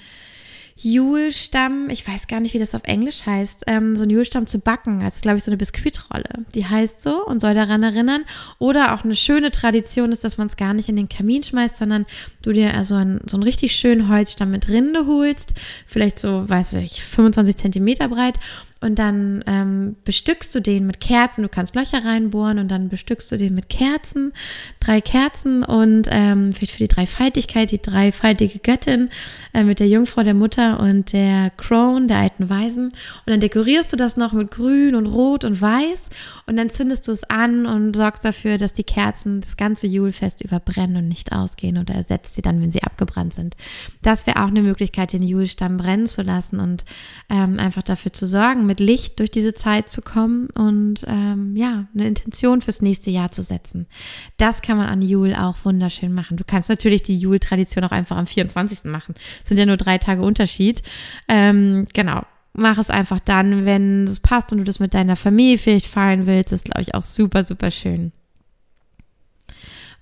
Julestamm, 0.82 1.90
ich 1.90 2.08
weiß 2.08 2.26
gar 2.26 2.40
nicht, 2.40 2.54
wie 2.54 2.58
das 2.58 2.74
auf 2.74 2.84
Englisch 2.84 3.26
heißt, 3.26 3.64
ähm, 3.66 3.96
so 3.96 4.04
ein 4.04 4.10
Julestamm 4.10 4.46
zu 4.46 4.60
backen. 4.60 5.00
Das 5.00 5.16
ist, 5.16 5.22
glaube 5.22 5.36
ich, 5.36 5.44
so 5.44 5.50
eine 5.50 5.58
Biskuitrolle. 5.58 6.46
Die 6.54 6.66
heißt 6.66 7.02
so 7.02 7.22
und 7.26 7.40
soll 7.40 7.52
daran 7.52 7.82
erinnern. 7.82 8.24
Oder 8.58 8.94
auch 8.94 9.04
eine 9.04 9.14
schöne 9.14 9.50
Tradition 9.50 10.10
ist, 10.10 10.24
dass 10.24 10.38
man 10.38 10.46
es 10.46 10.56
gar 10.56 10.72
nicht 10.72 10.88
in 10.88 10.96
den 10.96 11.10
Kamin 11.10 11.42
schmeißt, 11.42 11.76
sondern 11.76 12.06
du 12.40 12.52
dir 12.52 12.72
also 12.72 12.94
einen, 12.94 13.20
so 13.26 13.36
einen 13.36 13.42
richtig 13.42 13.76
schönen 13.76 14.08
Holzstamm 14.08 14.52
mit 14.52 14.70
Rinde 14.70 15.06
holst. 15.06 15.52
Vielleicht 15.86 16.18
so, 16.18 16.48
weiß 16.48 16.74
ich, 16.74 17.04
25 17.04 17.56
Zentimeter 17.56 18.08
breit 18.08 18.38
und 18.80 18.98
dann 18.98 19.44
ähm, 19.46 19.96
bestückst 20.04 20.54
du 20.54 20.60
den 20.60 20.86
mit 20.86 21.00
Kerzen. 21.00 21.42
Du 21.42 21.48
kannst 21.48 21.74
Löcher 21.74 22.04
reinbohren 22.04 22.58
und 22.58 22.68
dann 22.68 22.88
bestückst 22.88 23.30
du 23.30 23.36
den 23.36 23.54
mit 23.54 23.68
Kerzen, 23.68 24.32
drei 24.80 25.00
Kerzen 25.00 25.62
und 25.62 26.08
ähm, 26.10 26.52
für, 26.52 26.66
für 26.66 26.78
die 26.78 26.88
Dreifaltigkeit, 26.88 27.70
die 27.70 27.82
dreifaltige 27.82 28.58
Göttin 28.58 29.10
äh, 29.52 29.64
mit 29.64 29.80
der 29.80 29.88
Jungfrau, 29.88 30.22
der 30.22 30.34
Mutter 30.34 30.80
und 30.80 31.12
der 31.12 31.50
Crone, 31.50 32.06
der 32.06 32.18
alten 32.18 32.48
Weisen. 32.48 32.84
Und 32.86 33.26
dann 33.26 33.40
dekorierst 33.40 33.92
du 33.92 33.96
das 33.96 34.16
noch 34.16 34.32
mit 34.32 34.50
Grün 34.50 34.94
und 34.94 35.06
Rot 35.06 35.44
und 35.44 35.60
Weiß 35.60 36.08
und 36.46 36.56
dann 36.56 36.70
zündest 36.70 37.06
du 37.06 37.12
es 37.12 37.24
an 37.24 37.66
und 37.66 37.94
sorgst 37.94 38.24
dafür, 38.24 38.56
dass 38.56 38.72
die 38.72 38.84
Kerzen 38.84 39.42
das 39.42 39.56
ganze 39.56 39.86
Julfest 39.86 40.40
überbrennen 40.42 40.96
und 40.96 41.08
nicht 41.08 41.32
ausgehen 41.32 41.76
oder 41.76 41.94
ersetzt 41.94 42.34
sie 42.34 42.42
dann, 42.42 42.62
wenn 42.62 42.70
sie 42.70 42.82
abgebrannt 42.82 43.34
sind. 43.34 43.56
Das 44.02 44.26
wäre 44.26 44.42
auch 44.42 44.48
eine 44.48 44.62
Möglichkeit, 44.62 45.12
den 45.12 45.22
Julstamm 45.22 45.76
brennen 45.76 46.06
zu 46.06 46.22
lassen 46.22 46.60
und 46.60 46.84
ähm, 47.28 47.58
einfach 47.58 47.82
dafür 47.82 48.12
zu 48.12 48.26
sorgen, 48.26 48.69
mit 48.70 48.78
Licht 48.78 49.18
durch 49.18 49.32
diese 49.32 49.52
Zeit 49.52 49.88
zu 49.88 50.00
kommen 50.00 50.48
und 50.50 51.04
ähm, 51.08 51.56
ja, 51.56 51.88
eine 51.92 52.06
Intention 52.06 52.62
fürs 52.62 52.82
nächste 52.82 53.10
Jahr 53.10 53.32
zu 53.32 53.42
setzen. 53.42 53.88
Das 54.36 54.62
kann 54.62 54.76
man 54.76 54.86
an 54.86 55.02
Jul 55.02 55.34
auch 55.34 55.56
wunderschön 55.64 56.14
machen. 56.14 56.36
Du 56.36 56.44
kannst 56.46 56.68
natürlich 56.68 57.02
die 57.02 57.18
Jul-Tradition 57.18 57.82
auch 57.82 57.90
einfach 57.90 58.16
am 58.16 58.28
24. 58.28 58.84
machen. 58.84 59.16
Das 59.40 59.48
sind 59.48 59.58
ja 59.58 59.66
nur 59.66 59.76
drei 59.76 59.98
Tage 59.98 60.22
Unterschied. 60.22 60.82
Ähm, 61.26 61.88
genau. 61.94 62.22
Mach 62.52 62.78
es 62.78 62.90
einfach 62.90 63.18
dann, 63.18 63.64
wenn 63.66 64.04
es 64.04 64.20
passt 64.20 64.52
und 64.52 64.58
du 64.58 64.64
das 64.64 64.78
mit 64.78 64.94
deiner 64.94 65.16
Familie 65.16 65.58
vielleicht 65.58 65.86
feiern 65.86 66.26
willst. 66.26 66.52
Das 66.52 66.60
ist, 66.60 66.66
glaube 66.66 66.82
ich, 66.82 66.94
auch 66.94 67.02
super, 67.02 67.42
super 67.42 67.72
schön. 67.72 68.12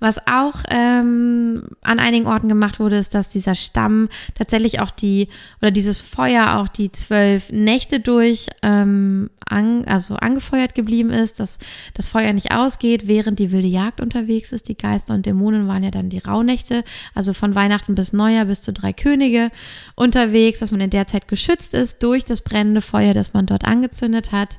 Was 0.01 0.19
auch 0.29 0.63
ähm, 0.71 1.65
an 1.83 1.99
einigen 1.99 2.27
Orten 2.27 2.49
gemacht 2.49 2.79
wurde, 2.79 2.97
ist, 2.97 3.15
dass 3.15 3.29
dieser 3.29 3.55
Stamm 3.55 4.09
tatsächlich 4.35 4.81
auch 4.81 4.91
die, 4.91 5.29
oder 5.61 5.71
dieses 5.71 6.01
Feuer 6.01 6.57
auch 6.57 6.69
die 6.69 6.91
zwölf 6.91 7.51
Nächte 7.51 7.99
durch 7.99 8.47
ähm, 8.63 9.31
an, 9.45 9.85
also 9.87 10.15
angefeuert 10.15 10.75
geblieben 10.75 11.11
ist, 11.11 11.41
dass 11.41 11.59
das 11.95 12.09
Feuer 12.09 12.33
nicht 12.33 12.53
ausgeht, 12.53 13.09
während 13.09 13.39
die 13.39 13.51
wilde 13.51 13.69
Jagd 13.69 14.01
unterwegs 14.01 14.53
ist. 14.53 14.69
Die 14.69 14.77
Geister 14.77 15.15
und 15.15 15.27
Dämonen 15.27 15.67
waren 15.67 15.83
ja 15.83 15.91
dann 15.91 16.11
die 16.11 16.19
Rauhnächte, 16.19 16.85
also 17.15 17.33
von 17.33 17.55
Weihnachten 17.55 17.95
bis 17.95 18.13
Neujahr 18.13 18.45
bis 18.45 18.63
zu 18.63 18.73
drei 18.73 18.93
Könige 18.93 19.51
unterwegs, 19.97 20.61
dass 20.61 20.71
man 20.71 20.81
in 20.81 20.91
der 20.91 21.07
Zeit 21.07 21.29
geschützt 21.29 21.75
ist 21.75 22.03
durch 22.03 22.25
das 22.25 22.43
brennende 22.43 22.81
Feuer, 22.83 23.15
das 23.15 23.35
man 23.35 23.47
dort 23.47 23.65
angezündet 23.65 24.33
hat. 24.33 24.59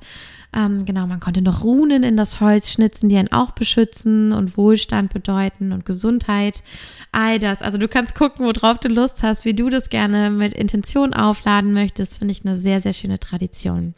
Ähm, 0.56 0.86
genau, 0.86 1.06
man 1.06 1.20
konnte 1.20 1.42
noch 1.42 1.64
Runen 1.64 2.04
in 2.04 2.18
das 2.18 2.40
Holz 2.42 2.72
schnitzen, 2.72 3.08
die 3.08 3.18
einen 3.18 3.32
auch 3.32 3.52
beschützen 3.52 4.32
und 4.32 4.58
Wohlstand 4.58 5.14
bedeuten 5.14 5.72
und 5.72 5.86
Gesundheit. 5.86 6.64
All 7.12 7.38
das. 7.38 7.62
Also 7.62 7.78
du 7.78 7.88
kannst 7.88 8.16
gucken, 8.16 8.46
worauf 8.46 8.80
du 8.80 8.88
Lust 8.88 9.22
hast, 9.22 9.46
wie 9.46 9.54
du 9.54 9.70
das 9.70 9.90
gerne 9.90 10.32
mit 10.32 10.54
Intention 10.54 11.14
aufladen 11.14 11.74
möchtest. 11.74 12.18
Finde 12.18 12.32
ich 12.32 12.44
eine 12.44 12.58
sehr, 12.58 12.82
sehr 12.82 12.94
schöne 12.94 13.20
Tradition. 13.20 13.94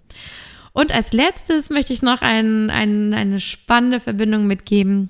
Und 0.74 0.94
als 0.94 1.14
letztes 1.14 1.70
möchte 1.70 1.94
ich 1.94 2.02
noch 2.02 2.22
ein, 2.22 2.70
ein, 2.70 3.14
eine 3.14 3.40
spannende 3.40 4.00
Verbindung 4.00 4.48
mitgeben. 4.48 5.10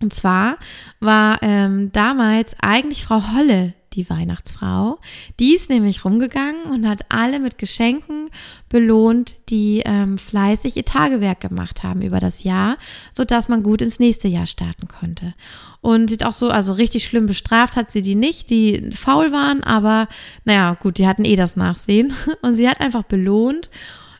Und 0.00 0.12
zwar 0.12 0.58
war 1.00 1.38
ähm, 1.42 1.90
damals 1.92 2.56
eigentlich 2.60 3.04
Frau 3.04 3.32
Holle 3.32 3.74
die 3.94 4.08
Weihnachtsfrau. 4.10 4.98
Die 5.40 5.54
ist 5.54 5.70
nämlich 5.70 6.04
rumgegangen 6.04 6.64
und 6.64 6.88
hat 6.88 7.06
alle 7.08 7.40
mit 7.40 7.58
Geschenken 7.58 8.28
belohnt, 8.68 9.36
die 9.48 9.82
ähm, 9.84 10.18
fleißig 10.18 10.76
ihr 10.76 10.84
Tagewerk 10.84 11.40
gemacht 11.40 11.82
haben 11.82 12.02
über 12.02 12.20
das 12.20 12.42
Jahr, 12.42 12.76
sodass 13.12 13.48
man 13.48 13.62
gut 13.62 13.82
ins 13.82 14.00
nächste 14.00 14.28
Jahr 14.28 14.46
starten 14.46 14.88
konnte. 14.88 15.34
Und 15.80 16.24
auch 16.24 16.32
so, 16.32 16.48
also 16.48 16.72
richtig 16.72 17.04
schlimm 17.04 17.26
bestraft 17.26 17.76
hat 17.76 17.90
sie 17.90 18.02
die 18.02 18.14
nicht, 18.14 18.50
die 18.50 18.90
faul 18.94 19.32
waren, 19.32 19.62
aber 19.62 20.08
naja, 20.44 20.74
gut, 20.74 20.98
die 20.98 21.06
hatten 21.06 21.24
eh 21.24 21.36
das 21.36 21.56
Nachsehen. 21.56 22.12
Und 22.42 22.54
sie 22.54 22.68
hat 22.68 22.80
einfach 22.80 23.02
belohnt 23.02 23.68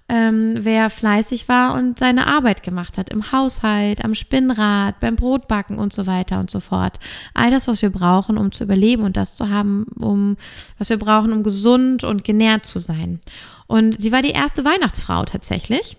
ähm, 0.09 0.59
wer 0.61 0.91
fleißig 0.91 1.49
war 1.49 1.75
und 1.75 1.99
seine 1.99 2.27
Arbeit 2.27 2.63
gemacht 2.63 2.99
hat 2.99 3.11
im 3.11 3.33
Haushalt, 3.33 4.05
am 4.05 4.15
Spinnrad, 4.15 5.01
beim 5.01 5.17
Brotbacken 5.17 5.79
und 5.79 5.95
so 5.95 6.07
weiter 6.07 6.41
und 6.41 6.51
so 6.51 6.61
fort. 6.61 6.99
All 7.33 7.51
das, 7.51 7.69
was 7.69 7.81
wir 7.81 7.91
brauchen, 7.91 8.37
um 8.37 8.53
zu 8.53 8.65
überleben 8.65 9.03
und 9.03 9.17
das 9.17 9.35
zu 9.35 9.49
haben, 9.49 9.87
um 9.99 10.37
was 10.79 10.91
wir 10.91 10.99
brauchen, 10.99 11.33
um 11.33 11.43
gesund 11.43 12.05
und 12.05 12.23
genährt 12.23 12.67
zu 12.67 12.79
sein. 12.79 13.21
Und 13.67 14.01
sie 14.01 14.13
war 14.13 14.21
die 14.21 14.31
erste 14.31 14.65
Weihnachtsfrau 14.65 15.25
tatsächlich. 15.25 15.97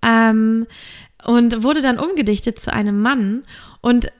Ähm, 0.00 0.66
und 1.24 1.62
wurde 1.62 1.82
dann 1.82 1.98
umgedichtet 1.98 2.58
zu 2.58 2.72
einem 2.72 3.02
Mann. 3.02 3.42
Und 3.82 4.10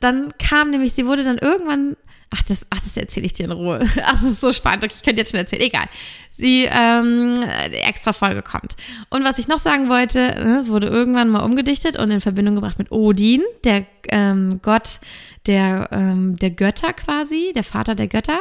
dann 0.00 0.32
kam 0.38 0.70
nämlich, 0.70 0.94
sie 0.94 1.06
wurde 1.06 1.24
dann 1.24 1.36
irgendwann 1.38 1.96
Ach, 2.36 2.42
das, 2.42 2.66
ach, 2.70 2.80
das 2.80 2.96
erzähle 2.96 3.26
ich 3.26 3.34
dir 3.34 3.44
in 3.44 3.52
Ruhe. 3.52 3.78
Ach, 4.04 4.12
das 4.12 4.22
ist 4.24 4.40
so 4.40 4.52
spannend. 4.52 4.82
Okay, 4.82 4.94
ich 4.96 5.02
könnte 5.04 5.20
jetzt 5.20 5.30
schon 5.30 5.38
erzählen. 5.38 5.62
Egal. 5.62 5.86
Sie, 6.36 6.68
ähm, 6.68 7.34
extra 7.70 8.12
Folge 8.12 8.42
kommt. 8.42 8.74
Und 9.08 9.22
was 9.22 9.38
ich 9.38 9.46
noch 9.46 9.60
sagen 9.60 9.88
wollte, 9.88 10.18
ne, 10.18 10.64
wurde 10.66 10.88
irgendwann 10.88 11.28
mal 11.28 11.44
umgedichtet 11.44 11.96
und 11.96 12.10
in 12.10 12.20
Verbindung 12.20 12.56
gebracht 12.56 12.78
mit 12.78 12.90
Odin, 12.90 13.42
der 13.62 13.86
ähm, 14.08 14.58
Gott 14.60 14.98
der, 15.46 15.90
ähm, 15.92 16.36
der 16.36 16.50
Götter 16.50 16.92
quasi, 16.92 17.52
der 17.54 17.64
Vater 17.64 17.94
der 17.94 18.08
Götter. 18.08 18.40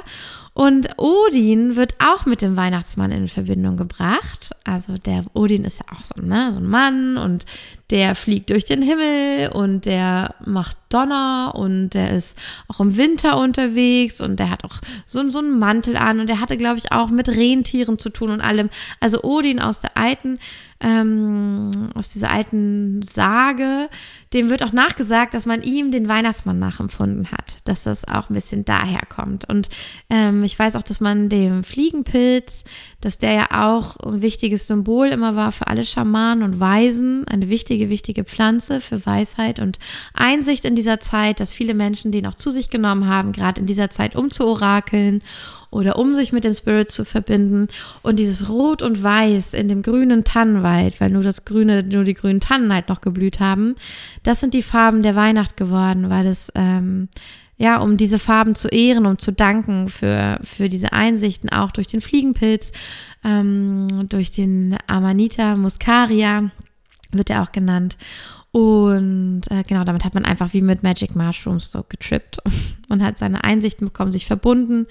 Und 0.55 0.87
Odin 0.97 1.75
wird 1.75 1.95
auch 1.99 2.27
mit 2.27 2.43
dem 2.43 2.55
Weihnachtsmann 2.55 3.11
in 3.11 3.27
Verbindung 3.27 3.75
gebracht. 3.75 4.51
Also 4.63 4.97
der 4.97 5.23
Odin 5.33 5.65
ist 5.65 5.79
ja 5.79 5.85
auch 5.91 6.03
so, 6.03 6.21
ne, 6.21 6.51
so 6.51 6.59
ein 6.59 6.67
Mann 6.67 7.17
und 7.17 7.45
der 7.89 8.15
fliegt 8.15 8.51
durch 8.51 8.63
den 8.63 8.83
Himmel 8.83 9.49
und 9.49 9.85
der 9.85 10.35
macht 10.45 10.77
Donner 10.89 11.53
und 11.55 11.89
der 11.91 12.15
ist 12.15 12.37
auch 12.67 12.79
im 12.79 12.97
Winter 12.97 13.39
unterwegs 13.39 14.21
und 14.21 14.37
der 14.37 14.51
hat 14.51 14.63
auch 14.63 14.75
so, 15.07 15.27
so 15.29 15.39
einen 15.39 15.57
Mantel 15.57 15.97
an 15.97 16.19
und 16.19 16.27
der 16.27 16.39
hatte, 16.39 16.55
glaube 16.55 16.77
ich, 16.77 16.91
auch 16.91 17.09
mit 17.09 17.29
Rentieren 17.29 17.82
zu 17.99 18.09
tun 18.09 18.29
und 18.29 18.41
allem. 18.41 18.69
Also 18.99 19.21
Odin 19.23 19.59
aus 19.59 19.79
der 19.79 19.97
alten 19.97 20.39
ähm, 20.83 21.89
aus 21.95 22.09
dieser 22.09 22.29
alten 22.29 23.01
Sage, 23.01 23.89
dem 24.33 24.49
wird 24.49 24.63
auch 24.63 24.73
nachgesagt, 24.73 25.33
dass 25.33 25.45
man 25.45 25.63
ihm 25.63 25.91
den 25.91 26.07
Weihnachtsmann 26.07 26.59
nachempfunden 26.59 27.31
hat, 27.31 27.57
dass 27.63 27.83
das 27.83 28.05
auch 28.07 28.29
ein 28.29 28.33
bisschen 28.33 28.65
daher 28.65 29.03
kommt. 29.07 29.47
Und 29.49 29.69
ähm, 30.09 30.43
ich 30.43 30.59
weiß 30.59 30.75
auch, 30.75 30.83
dass 30.83 30.99
man 30.99 31.29
dem 31.29 31.63
Fliegenpilz, 31.63 32.65
dass 32.99 33.17
der 33.17 33.33
ja 33.33 33.47
auch 33.51 33.97
ein 33.97 34.21
wichtiges 34.21 34.67
Symbol 34.67 35.07
immer 35.07 35.35
war 35.35 35.51
für 35.51 35.67
alle 35.67 35.85
Schamanen 35.85 36.43
und 36.43 36.59
Weisen, 36.59 37.25
eine 37.27 37.49
wichtige, 37.49 37.89
wichtige 37.89 38.25
Pflanze 38.25 38.81
für 38.81 39.05
Weisheit 39.05 39.59
und 39.59 39.79
Einsicht 40.13 40.65
in 40.65 40.75
dieser 40.75 40.99
Zeit, 40.99 41.39
dass 41.39 41.53
viele 41.53 41.73
Menschen 41.73 42.11
den 42.11 42.27
auch 42.27 42.35
zu 42.35 42.51
sich 42.51 42.69
genommen 42.69 43.07
haben, 43.07 43.31
gerade 43.31 43.61
in 43.61 43.67
dieser 43.67 43.89
Zeit 43.89 44.15
um 44.15 44.31
zu 44.31 44.45
orakeln 44.45 45.21
oder 45.73 45.97
um 45.97 46.13
sich 46.13 46.31
mit 46.31 46.43
den 46.43 46.53
Spirits 46.53 46.93
zu 46.93 47.03
verbinden. 47.03 47.67
Und 48.03 48.17
dieses 48.17 48.47
Rot 48.49 48.81
und 48.81 49.01
Weiß 49.01 49.53
in 49.53 49.67
dem 49.67 49.81
grünen 49.81 50.23
Tannenwald, 50.23 50.72
weil 50.99 51.09
nur 51.09 51.23
das 51.23 51.45
grüne, 51.45 51.83
nur 51.83 52.03
die 52.03 52.13
grünen 52.13 52.39
Tannen 52.39 52.73
halt 52.73 52.89
noch 52.89 53.01
geblüht 53.01 53.39
haben, 53.39 53.75
das 54.23 54.39
sind 54.39 54.53
die 54.53 54.63
Farben 54.63 55.03
der 55.03 55.15
Weihnacht 55.15 55.57
geworden, 55.57 56.09
weil 56.09 56.27
es 56.27 56.51
ähm, 56.55 57.09
ja, 57.57 57.79
um 57.79 57.97
diese 57.97 58.19
Farben 58.19 58.55
zu 58.55 58.67
ehren, 58.67 59.05
um 59.05 59.19
zu 59.19 59.31
danken 59.31 59.87
für, 59.87 60.39
für 60.43 60.69
diese 60.69 60.91
Einsichten, 60.91 61.49
auch 61.49 61.71
durch 61.71 61.87
den 61.87 62.01
Fliegenpilz, 62.01 62.71
ähm, 63.23 64.09
durch 64.09 64.31
den 64.31 64.77
Amanita 64.87 65.55
muscaria 65.55 66.51
wird 67.11 67.29
er 67.29 67.43
auch 67.43 67.51
genannt. 67.51 67.97
Und 68.51 69.43
äh, 69.49 69.63
genau, 69.67 69.83
damit 69.83 70.03
hat 70.03 70.13
man 70.13 70.25
einfach 70.25 70.53
wie 70.53 70.61
mit 70.61 70.83
Magic 70.83 71.15
Mushrooms 71.15 71.71
so 71.71 71.83
getrippt 71.87 72.39
und 72.89 73.03
hat 73.03 73.17
seine 73.17 73.43
Einsichten 73.43 73.87
bekommen, 73.87 74.11
sich 74.11 74.25
verbunden 74.25 74.87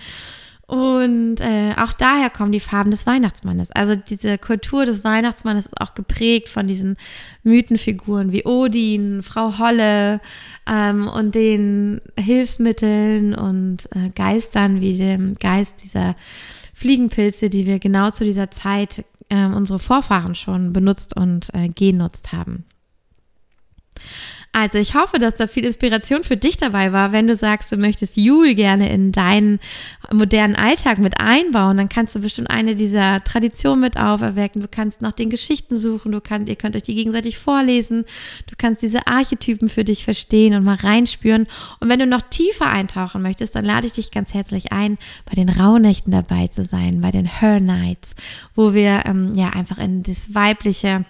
und 0.72 1.36
äh, 1.42 1.74
auch 1.76 1.92
daher 1.92 2.30
kommen 2.30 2.50
die 2.50 2.58
Farben 2.58 2.90
des 2.90 3.04
Weihnachtsmannes. 3.04 3.72
Also 3.72 3.94
diese 3.94 4.38
Kultur 4.38 4.86
des 4.86 5.04
Weihnachtsmannes 5.04 5.66
ist 5.66 5.78
auch 5.82 5.92
geprägt 5.92 6.48
von 6.48 6.66
diesen 6.66 6.96
Mythenfiguren 7.42 8.32
wie 8.32 8.46
Odin, 8.46 9.22
Frau 9.22 9.58
Holle 9.58 10.22
ähm, 10.66 11.08
und 11.08 11.34
den 11.34 12.00
Hilfsmitteln 12.18 13.34
und 13.34 13.86
äh, 13.94 14.08
Geistern 14.14 14.80
wie 14.80 14.96
dem 14.96 15.34
Geist 15.34 15.82
dieser 15.84 16.16
Fliegenpilze, 16.72 17.50
die 17.50 17.66
wir 17.66 17.78
genau 17.78 18.10
zu 18.10 18.24
dieser 18.24 18.50
Zeit 18.50 19.04
äh, 19.28 19.44
unsere 19.44 19.78
Vorfahren 19.78 20.34
schon 20.34 20.72
benutzt 20.72 21.14
und 21.14 21.50
äh, 21.52 21.68
genutzt 21.68 22.32
haben. 22.32 22.64
Also 24.54 24.76
ich 24.76 24.94
hoffe, 24.94 25.18
dass 25.18 25.36
da 25.36 25.46
viel 25.46 25.64
Inspiration 25.64 26.24
für 26.24 26.36
dich 26.36 26.58
dabei 26.58 26.92
war. 26.92 27.10
Wenn 27.10 27.26
du 27.26 27.34
sagst, 27.34 27.72
du 27.72 27.78
möchtest 27.78 28.18
Jule 28.18 28.54
gerne 28.54 28.92
in 28.92 29.10
deinen 29.10 29.60
modernen 30.12 30.56
Alltag 30.56 30.98
mit 30.98 31.18
einbauen, 31.18 31.78
dann 31.78 31.88
kannst 31.88 32.14
du 32.14 32.20
bestimmt 32.20 32.50
eine 32.50 32.76
dieser 32.76 33.24
Traditionen 33.24 33.80
mit 33.80 33.96
auferwecken. 33.96 34.60
Du 34.60 34.68
kannst 34.68 35.00
nach 35.00 35.12
den 35.12 35.30
Geschichten 35.30 35.74
suchen, 35.76 36.12
du 36.12 36.20
kannst, 36.20 36.50
ihr 36.50 36.56
könnt 36.56 36.76
euch 36.76 36.82
die 36.82 36.94
gegenseitig 36.94 37.38
vorlesen, 37.38 38.04
du 38.46 38.54
kannst 38.58 38.82
diese 38.82 39.06
Archetypen 39.06 39.70
für 39.70 39.84
dich 39.84 40.04
verstehen 40.04 40.54
und 40.54 40.64
mal 40.64 40.76
reinspüren. 40.76 41.46
Und 41.80 41.88
wenn 41.88 42.00
du 42.00 42.06
noch 42.06 42.20
tiefer 42.20 42.66
eintauchen 42.66 43.22
möchtest, 43.22 43.54
dann 43.54 43.64
lade 43.64 43.86
ich 43.86 43.94
dich 43.94 44.10
ganz 44.10 44.34
herzlich 44.34 44.70
ein, 44.70 44.98
bei 45.24 45.34
den 45.34 45.48
Rauhnächten 45.48 46.12
dabei 46.12 46.48
zu 46.48 46.62
sein, 46.62 47.00
bei 47.00 47.10
den 47.10 47.24
Her 47.24 47.58
Nights, 47.58 48.14
wo 48.54 48.74
wir 48.74 49.04
ähm, 49.06 49.32
ja 49.34 49.48
einfach 49.48 49.78
in 49.78 50.02
das 50.02 50.34
weibliche 50.34 51.06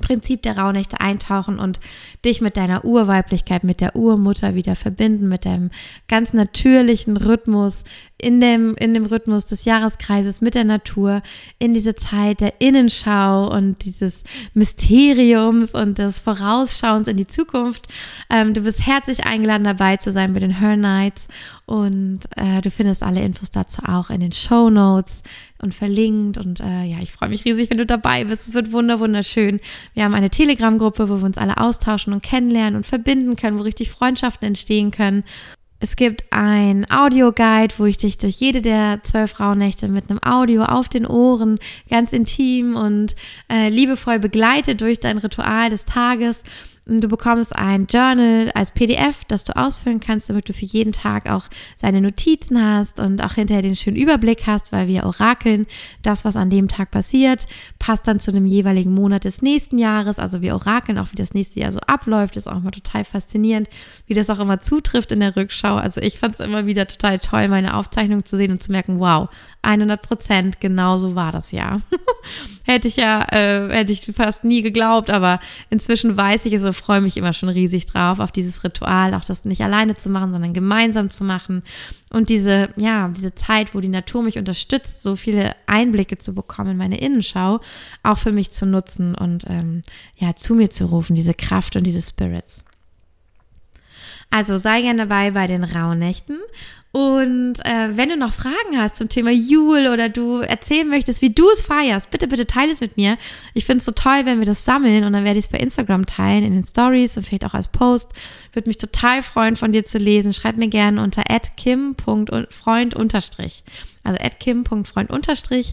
Prinzip 0.00 0.42
der 0.42 0.58
Rauhnächte 0.58 1.00
eintauchen 1.00 1.58
und 1.58 1.80
dich 2.24 2.40
mit 2.40 2.56
deiner 2.56 2.84
Urweiblichkeit, 2.84 3.64
mit 3.64 3.80
der 3.80 3.96
Urmutter 3.96 4.54
wieder 4.54 4.76
verbinden, 4.76 5.28
mit 5.28 5.44
deinem 5.44 5.70
ganz 6.08 6.32
natürlichen 6.32 7.16
Rhythmus, 7.16 7.84
in 8.18 8.40
dem, 8.40 8.74
in 8.76 8.94
dem 8.94 9.04
Rhythmus 9.04 9.46
des 9.46 9.64
Jahreskreises, 9.64 10.40
mit 10.40 10.54
der 10.54 10.64
Natur, 10.64 11.22
in 11.58 11.74
diese 11.74 11.96
Zeit 11.96 12.40
der 12.40 12.60
Innenschau 12.60 13.52
und 13.52 13.84
dieses 13.84 14.22
Mysteriums 14.54 15.74
und 15.74 15.98
des 15.98 16.20
Vorausschauens 16.20 17.08
in 17.08 17.16
die 17.16 17.26
Zukunft. 17.26 17.88
Ähm, 18.30 18.54
du 18.54 18.60
bist 18.62 18.86
herzlich 18.86 19.26
eingeladen, 19.26 19.64
dabei 19.64 19.96
zu 19.96 20.12
sein 20.12 20.32
bei 20.32 20.40
den 20.40 20.60
Her 20.60 20.76
Nights 20.76 21.26
und 21.66 22.20
äh, 22.36 22.60
du 22.60 22.70
findest 22.70 23.02
alle 23.02 23.22
Infos 23.22 23.50
dazu 23.50 23.82
auch 23.82 24.10
in 24.10 24.20
den 24.20 24.32
Show 24.32 24.70
Notes 24.70 25.22
und 25.62 25.74
verlinkt. 25.74 26.36
Und 26.36 26.60
äh, 26.60 26.84
ja, 26.84 26.98
ich 27.00 27.12
freue 27.12 27.28
mich 27.28 27.44
riesig, 27.44 27.70
wenn 27.70 27.78
du 27.78 27.86
dabei 27.86 28.24
bist. 28.24 28.48
Es 28.48 28.54
wird 28.54 28.72
wunder 28.72 29.00
wunderschön. 29.00 29.60
Wir 29.94 30.04
haben 30.04 30.14
eine 30.14 30.30
Telegram-Gruppe, 30.30 31.08
wo 31.08 31.18
wir 31.18 31.24
uns 31.24 31.38
alle 31.38 31.56
austauschen 31.56 32.12
und 32.12 32.22
kennenlernen 32.22 32.76
und 32.76 32.86
verbinden 32.86 33.36
können, 33.36 33.58
wo 33.58 33.62
richtig 33.62 33.90
Freundschaften 33.90 34.48
entstehen 34.48 34.90
können. 34.90 35.24
Es 35.82 35.96
gibt 35.96 36.24
ein 36.30 36.88
Audioguide, 36.90 37.74
wo 37.78 37.86
ich 37.86 37.96
dich 37.96 38.16
durch 38.16 38.36
jede 38.36 38.62
der 38.62 39.00
zwölf 39.02 39.32
Frauennächte 39.32 39.88
mit 39.88 40.10
einem 40.10 40.20
Audio 40.22 40.62
auf 40.62 40.88
den 40.88 41.06
Ohren 41.06 41.58
ganz 41.90 42.12
intim 42.12 42.76
und 42.76 43.16
äh, 43.50 43.68
liebevoll 43.68 44.20
begleite 44.20 44.76
durch 44.76 45.00
dein 45.00 45.18
Ritual 45.18 45.70
des 45.70 45.84
Tages 45.84 46.44
Du 46.84 47.06
bekommst 47.06 47.54
ein 47.54 47.86
Journal 47.86 48.50
als 48.56 48.72
PDF, 48.72 49.24
das 49.28 49.44
du 49.44 49.56
ausfüllen 49.56 50.00
kannst, 50.00 50.28
damit 50.28 50.48
du 50.48 50.52
für 50.52 50.64
jeden 50.64 50.90
Tag 50.90 51.30
auch 51.30 51.44
deine 51.80 52.00
Notizen 52.00 52.60
hast 52.60 52.98
und 52.98 53.22
auch 53.22 53.34
hinterher 53.34 53.62
den 53.62 53.76
schönen 53.76 53.96
Überblick 53.96 54.48
hast, 54.48 54.72
weil 54.72 54.88
wir 54.88 55.04
orakeln, 55.04 55.66
das, 56.02 56.24
was 56.24 56.34
an 56.34 56.50
dem 56.50 56.66
Tag 56.66 56.90
passiert, 56.90 57.46
passt 57.78 58.08
dann 58.08 58.18
zu 58.18 58.32
einem 58.32 58.46
jeweiligen 58.46 58.92
Monat 58.92 59.22
des 59.22 59.42
nächsten 59.42 59.78
Jahres. 59.78 60.18
Also 60.18 60.42
wir 60.42 60.54
orakeln 60.54 60.98
auch, 60.98 61.12
wie 61.12 61.16
das 61.16 61.34
nächste 61.34 61.60
Jahr 61.60 61.70
so 61.70 61.78
abläuft. 61.86 62.36
Ist 62.36 62.48
auch 62.48 62.56
immer 62.56 62.72
total 62.72 63.04
faszinierend, 63.04 63.68
wie 64.06 64.14
das 64.14 64.28
auch 64.28 64.40
immer 64.40 64.58
zutrifft 64.58 65.12
in 65.12 65.20
der 65.20 65.36
Rückschau. 65.36 65.76
Also 65.76 66.00
ich 66.00 66.18
fand 66.18 66.34
es 66.34 66.40
immer 66.40 66.66
wieder 66.66 66.88
total 66.88 67.20
toll, 67.20 67.46
meine 67.46 67.76
Aufzeichnung 67.76 68.24
zu 68.24 68.36
sehen 68.36 68.50
und 68.50 68.60
zu 68.60 68.72
merken, 68.72 68.98
wow, 68.98 69.28
100 69.62 70.02
Prozent, 70.02 70.60
genau 70.60 70.98
so 70.98 71.14
war 71.14 71.30
das 71.30 71.52
ja. 71.52 71.80
hätte 72.64 72.88
ich 72.88 72.96
ja, 72.96 73.24
äh, 73.30 73.68
hätte 73.72 73.92
ich 73.92 74.00
fast 74.14 74.42
nie 74.42 74.62
geglaubt, 74.62 75.10
aber 75.10 75.38
inzwischen 75.70 76.16
weiß 76.16 76.44
ich 76.46 76.52
es 76.54 76.64
freue 76.72 77.00
mich 77.00 77.16
immer 77.16 77.32
schon 77.32 77.48
riesig 77.48 77.86
drauf, 77.86 78.18
auf 78.18 78.32
dieses 78.32 78.64
Ritual, 78.64 79.14
auch 79.14 79.24
das 79.24 79.44
nicht 79.44 79.62
alleine 79.62 79.96
zu 79.96 80.10
machen, 80.10 80.32
sondern 80.32 80.52
gemeinsam 80.52 81.10
zu 81.10 81.24
machen 81.24 81.62
und 82.12 82.28
diese, 82.28 82.70
ja, 82.76 83.08
diese 83.08 83.34
Zeit, 83.34 83.74
wo 83.74 83.80
die 83.80 83.88
Natur 83.88 84.22
mich 84.22 84.38
unterstützt, 84.38 85.02
so 85.02 85.16
viele 85.16 85.54
Einblicke 85.66 86.18
zu 86.18 86.34
bekommen 86.34 86.72
in 86.72 86.76
meine 86.76 87.00
Innenschau, 87.00 87.60
auch 88.02 88.18
für 88.18 88.32
mich 88.32 88.50
zu 88.50 88.66
nutzen 88.66 89.14
und 89.14 89.44
ähm, 89.48 89.82
ja, 90.16 90.34
zu 90.34 90.54
mir 90.54 90.70
zu 90.70 90.86
rufen, 90.86 91.16
diese 91.16 91.34
Kraft 91.34 91.76
und 91.76 91.84
diese 91.84 92.02
Spirits. 92.02 92.64
Also 94.30 94.56
sei 94.56 94.80
gerne 94.80 95.06
dabei 95.06 95.30
bei 95.32 95.46
den 95.46 95.62
Rauhnächten 95.62 96.38
und 96.92 97.54
äh, 97.64 97.96
wenn 97.96 98.10
du 98.10 98.18
noch 98.18 98.34
Fragen 98.34 98.76
hast 98.76 98.96
zum 98.96 99.08
Thema 99.08 99.30
Jule 99.30 99.94
oder 99.94 100.10
du 100.10 100.40
erzählen 100.40 100.86
möchtest, 100.86 101.22
wie 101.22 101.30
du 101.30 101.48
es 101.48 101.62
feierst, 101.62 102.10
bitte, 102.10 102.28
bitte 102.28 102.46
teile 102.46 102.70
es 102.70 102.82
mit 102.82 102.98
mir. 102.98 103.16
Ich 103.54 103.64
finde 103.64 103.78
es 103.78 103.86
so 103.86 103.92
toll, 103.92 104.26
wenn 104.26 104.40
wir 104.40 104.46
das 104.46 104.66
sammeln 104.66 105.04
und 105.04 105.14
dann 105.14 105.24
werde 105.24 105.38
ich 105.38 105.46
es 105.46 105.50
bei 105.50 105.56
Instagram 105.56 106.04
teilen, 106.04 106.44
in 106.44 106.52
den 106.52 106.64
Stories 106.64 107.16
und 107.16 107.24
vielleicht 107.24 107.46
auch 107.46 107.54
als 107.54 107.68
Post. 107.68 108.12
Würde 108.52 108.68
mich 108.68 108.76
total 108.76 109.22
freuen, 109.22 109.56
von 109.56 109.72
dir 109.72 109.86
zu 109.86 109.96
lesen. 109.96 110.34
Schreib 110.34 110.58
mir 110.58 110.68
gerne 110.68 111.02
unter 111.02 111.22
kim.freund 111.56 112.94
unterstrich. 112.94 113.64
Also 114.04 114.18
kim.freund 114.38 115.08
unterstrich. 115.08 115.72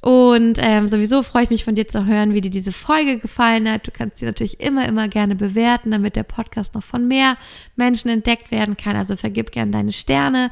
Und 0.00 0.58
ähm, 0.60 0.86
sowieso 0.86 1.22
freue 1.22 1.44
ich 1.44 1.50
mich 1.50 1.64
von 1.64 1.74
dir 1.74 1.88
zu 1.88 2.06
hören, 2.06 2.32
wie 2.32 2.40
dir 2.40 2.50
diese 2.50 2.70
Folge 2.72 3.18
gefallen 3.18 3.68
hat. 3.68 3.86
Du 3.86 3.90
kannst 3.90 4.18
sie 4.18 4.26
natürlich 4.26 4.60
immer, 4.60 4.86
immer 4.86 5.08
gerne 5.08 5.34
bewerten, 5.34 5.90
damit 5.90 6.14
der 6.14 6.22
Podcast 6.22 6.74
noch 6.74 6.84
von 6.84 7.08
mehr 7.08 7.36
Menschen 7.74 8.08
entdeckt 8.08 8.52
werden 8.52 8.76
kann. 8.76 8.94
Also 8.94 9.16
vergib 9.16 9.50
gerne 9.50 9.72
deine 9.72 9.92
Sterne. 9.92 10.50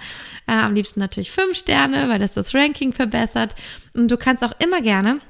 Äh, 0.48 0.52
am 0.52 0.74
liebsten 0.74 0.98
natürlich 0.98 1.30
fünf 1.30 1.56
Sterne, 1.56 2.08
weil 2.08 2.18
das 2.18 2.34
das 2.34 2.54
Ranking 2.54 2.92
verbessert. 2.92 3.54
Und 3.94 4.10
du 4.10 4.16
kannst 4.16 4.42
auch 4.42 4.52
immer 4.58 4.82
gerne 4.82 5.20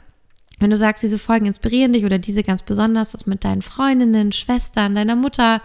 wenn 0.58 0.70
du 0.70 0.76
sagst, 0.76 1.02
diese 1.02 1.18
Folgen 1.18 1.46
inspirieren 1.46 1.92
dich 1.92 2.04
oder 2.04 2.18
diese 2.18 2.42
ganz 2.42 2.62
besonders, 2.62 3.12
das 3.12 3.26
mit 3.26 3.44
deinen 3.44 3.60
Freundinnen, 3.60 4.32
Schwestern, 4.32 4.94
deiner 4.94 5.16
Mutter, 5.16 5.60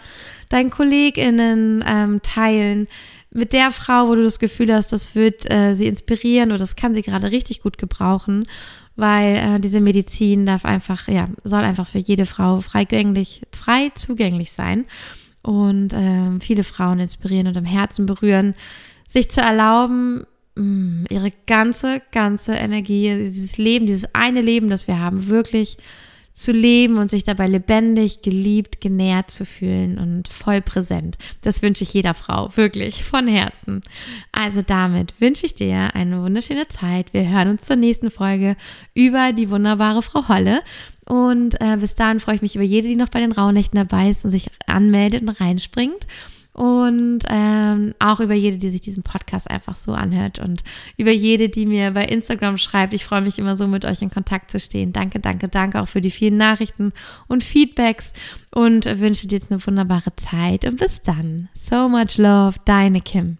deinen 0.50 0.70
KollegInnen 0.70 1.84
ähm, 1.88 2.22
teilen, 2.22 2.88
mit 3.34 3.54
der 3.54 3.72
Frau, 3.72 4.08
wo 4.08 4.16
du 4.16 4.24
das 4.24 4.40
Gefühl 4.40 4.74
hast, 4.74 4.92
das 4.92 5.16
wird 5.16 5.50
äh, 5.50 5.74
sie 5.74 5.88
inspirieren 5.88 6.50
oder 6.50 6.60
das 6.60 6.76
kann 6.76 6.94
sie 6.94 7.02
gerade 7.02 7.32
richtig 7.32 7.62
gut 7.62 7.78
gebrauchen, 7.78 8.46
weil 8.96 9.36
äh, 9.36 9.60
diese 9.60 9.80
Medizin 9.80 10.46
darf 10.46 10.66
einfach, 10.66 11.08
ja, 11.08 11.26
soll 11.44 11.62
einfach 11.62 11.88
für 11.88 12.00
jede 12.00 12.26
Frau 12.26 12.60
freigänglich, 12.62 13.42
frei 13.54 13.92
zugänglich 13.96 14.52
sein 14.52 14.86
und 15.44 15.94
äh, 15.94 16.40
viele 16.42 16.64
Frauen 16.64 17.00
inspirieren 17.00 17.48
und 17.48 17.58
am 17.58 17.66
Herzen 17.66 18.06
berühren, 18.06 18.54
sich 19.08 19.32
zu 19.32 19.40
erlauben, 19.40 20.26
mm, 20.56 21.06
ihre 21.10 21.32
ganze, 21.48 22.02
ganze 22.12 22.54
Energie, 22.54 23.16
dieses 23.18 23.58
Leben, 23.58 23.86
dieses 23.86 24.14
eine 24.14 24.42
Leben, 24.42 24.70
das 24.70 24.88
wir 24.88 25.00
haben, 25.00 25.28
wirklich 25.28 25.78
zu 26.34 26.52
leben 26.52 26.98
und 26.98 27.12
sich 27.12 27.24
dabei 27.24 27.48
lebendig, 27.48 28.22
geliebt, 28.22 28.82
genährt 28.82 29.30
zu 29.32 29.46
fühlen 29.46 29.98
und 29.98 30.28
voll 30.28 30.62
präsent. 30.62 31.18
Das 31.42 31.62
wünsche 31.62 31.84
ich 31.84 31.94
jeder 31.94 32.14
Frau, 32.14 32.50
wirklich, 32.56 33.04
von 33.04 33.28
Herzen. 33.28 33.82
Also 34.32 34.62
damit 34.62 35.20
wünsche 35.20 35.46
ich 35.46 35.56
dir 35.56 35.94
eine 35.94 36.22
wunderschöne 36.22 36.68
Zeit. 36.68 37.14
Wir 37.14 37.30
hören 37.30 37.50
uns 37.50 37.64
zur 37.64 37.76
nächsten 37.76 38.12
Folge 38.12 38.56
über 38.94 39.34
die 39.34 39.50
wunderbare 39.50 40.02
Frau 40.02 40.28
Holle. 40.28 40.62
Und 41.08 41.60
äh, 41.60 41.78
bis 41.78 41.96
dahin 41.96 42.20
freue 42.20 42.36
ich 42.36 42.42
mich 42.42 42.56
über 42.56 42.64
jede, 42.64 42.88
die 42.88 42.96
noch 42.96 43.10
bei 43.10 43.20
den 43.20 43.32
Rauhnächten 43.32 43.78
dabei 43.78 44.10
ist 44.10 44.24
und 44.24 44.32
sich 44.32 44.50
anmeldet 44.68 45.22
und 45.22 45.30
reinspringt 45.30 46.08
und 46.54 47.20
ähm, 47.30 47.94
auch 48.00 48.20
über 48.20 48.34
jede, 48.34 48.58
die 48.58 48.70
sich 48.70 48.82
diesen 48.82 49.04
Podcast 49.04 49.50
einfach 49.50 49.78
so 49.78 49.94
anhört 49.94 50.40
und 50.40 50.64
über 50.98 51.12
jede, 51.12 51.50
die 51.50 51.66
mir 51.66 51.92
bei 51.92 52.06
Instagram 52.06 52.58
schreibt. 52.58 52.94
Ich 52.94 53.06
freue 53.06 53.22
mich 53.22 53.40
immer 53.40 53.56
so, 53.56 53.68
mit 53.68 53.86
euch 53.86 54.02
in 54.02 54.10
Kontakt 54.10 54.52
zu 54.52 54.60
stehen. 54.60 54.92
Danke, 54.92 55.20
danke, 55.20 55.48
danke 55.48 55.82
auch 55.82 55.88
für 55.88 56.02
die 56.02 56.12
vielen 56.12 56.38
Nachrichten 56.38 56.92
und 57.28 57.44
Feedbacks 57.44 58.14
und 58.54 58.86
wünsche 59.00 59.28
dir 59.28 59.38
jetzt 59.38 59.52
eine 59.52 59.66
wunderbare 59.66 60.16
Zeit 60.18 60.66
und 60.66 60.78
bis 60.78 61.02
dann. 61.02 61.48
So 61.54 61.88
much 61.88 62.18
love, 62.18 62.56
deine 62.66 63.02
Kim. 63.02 63.38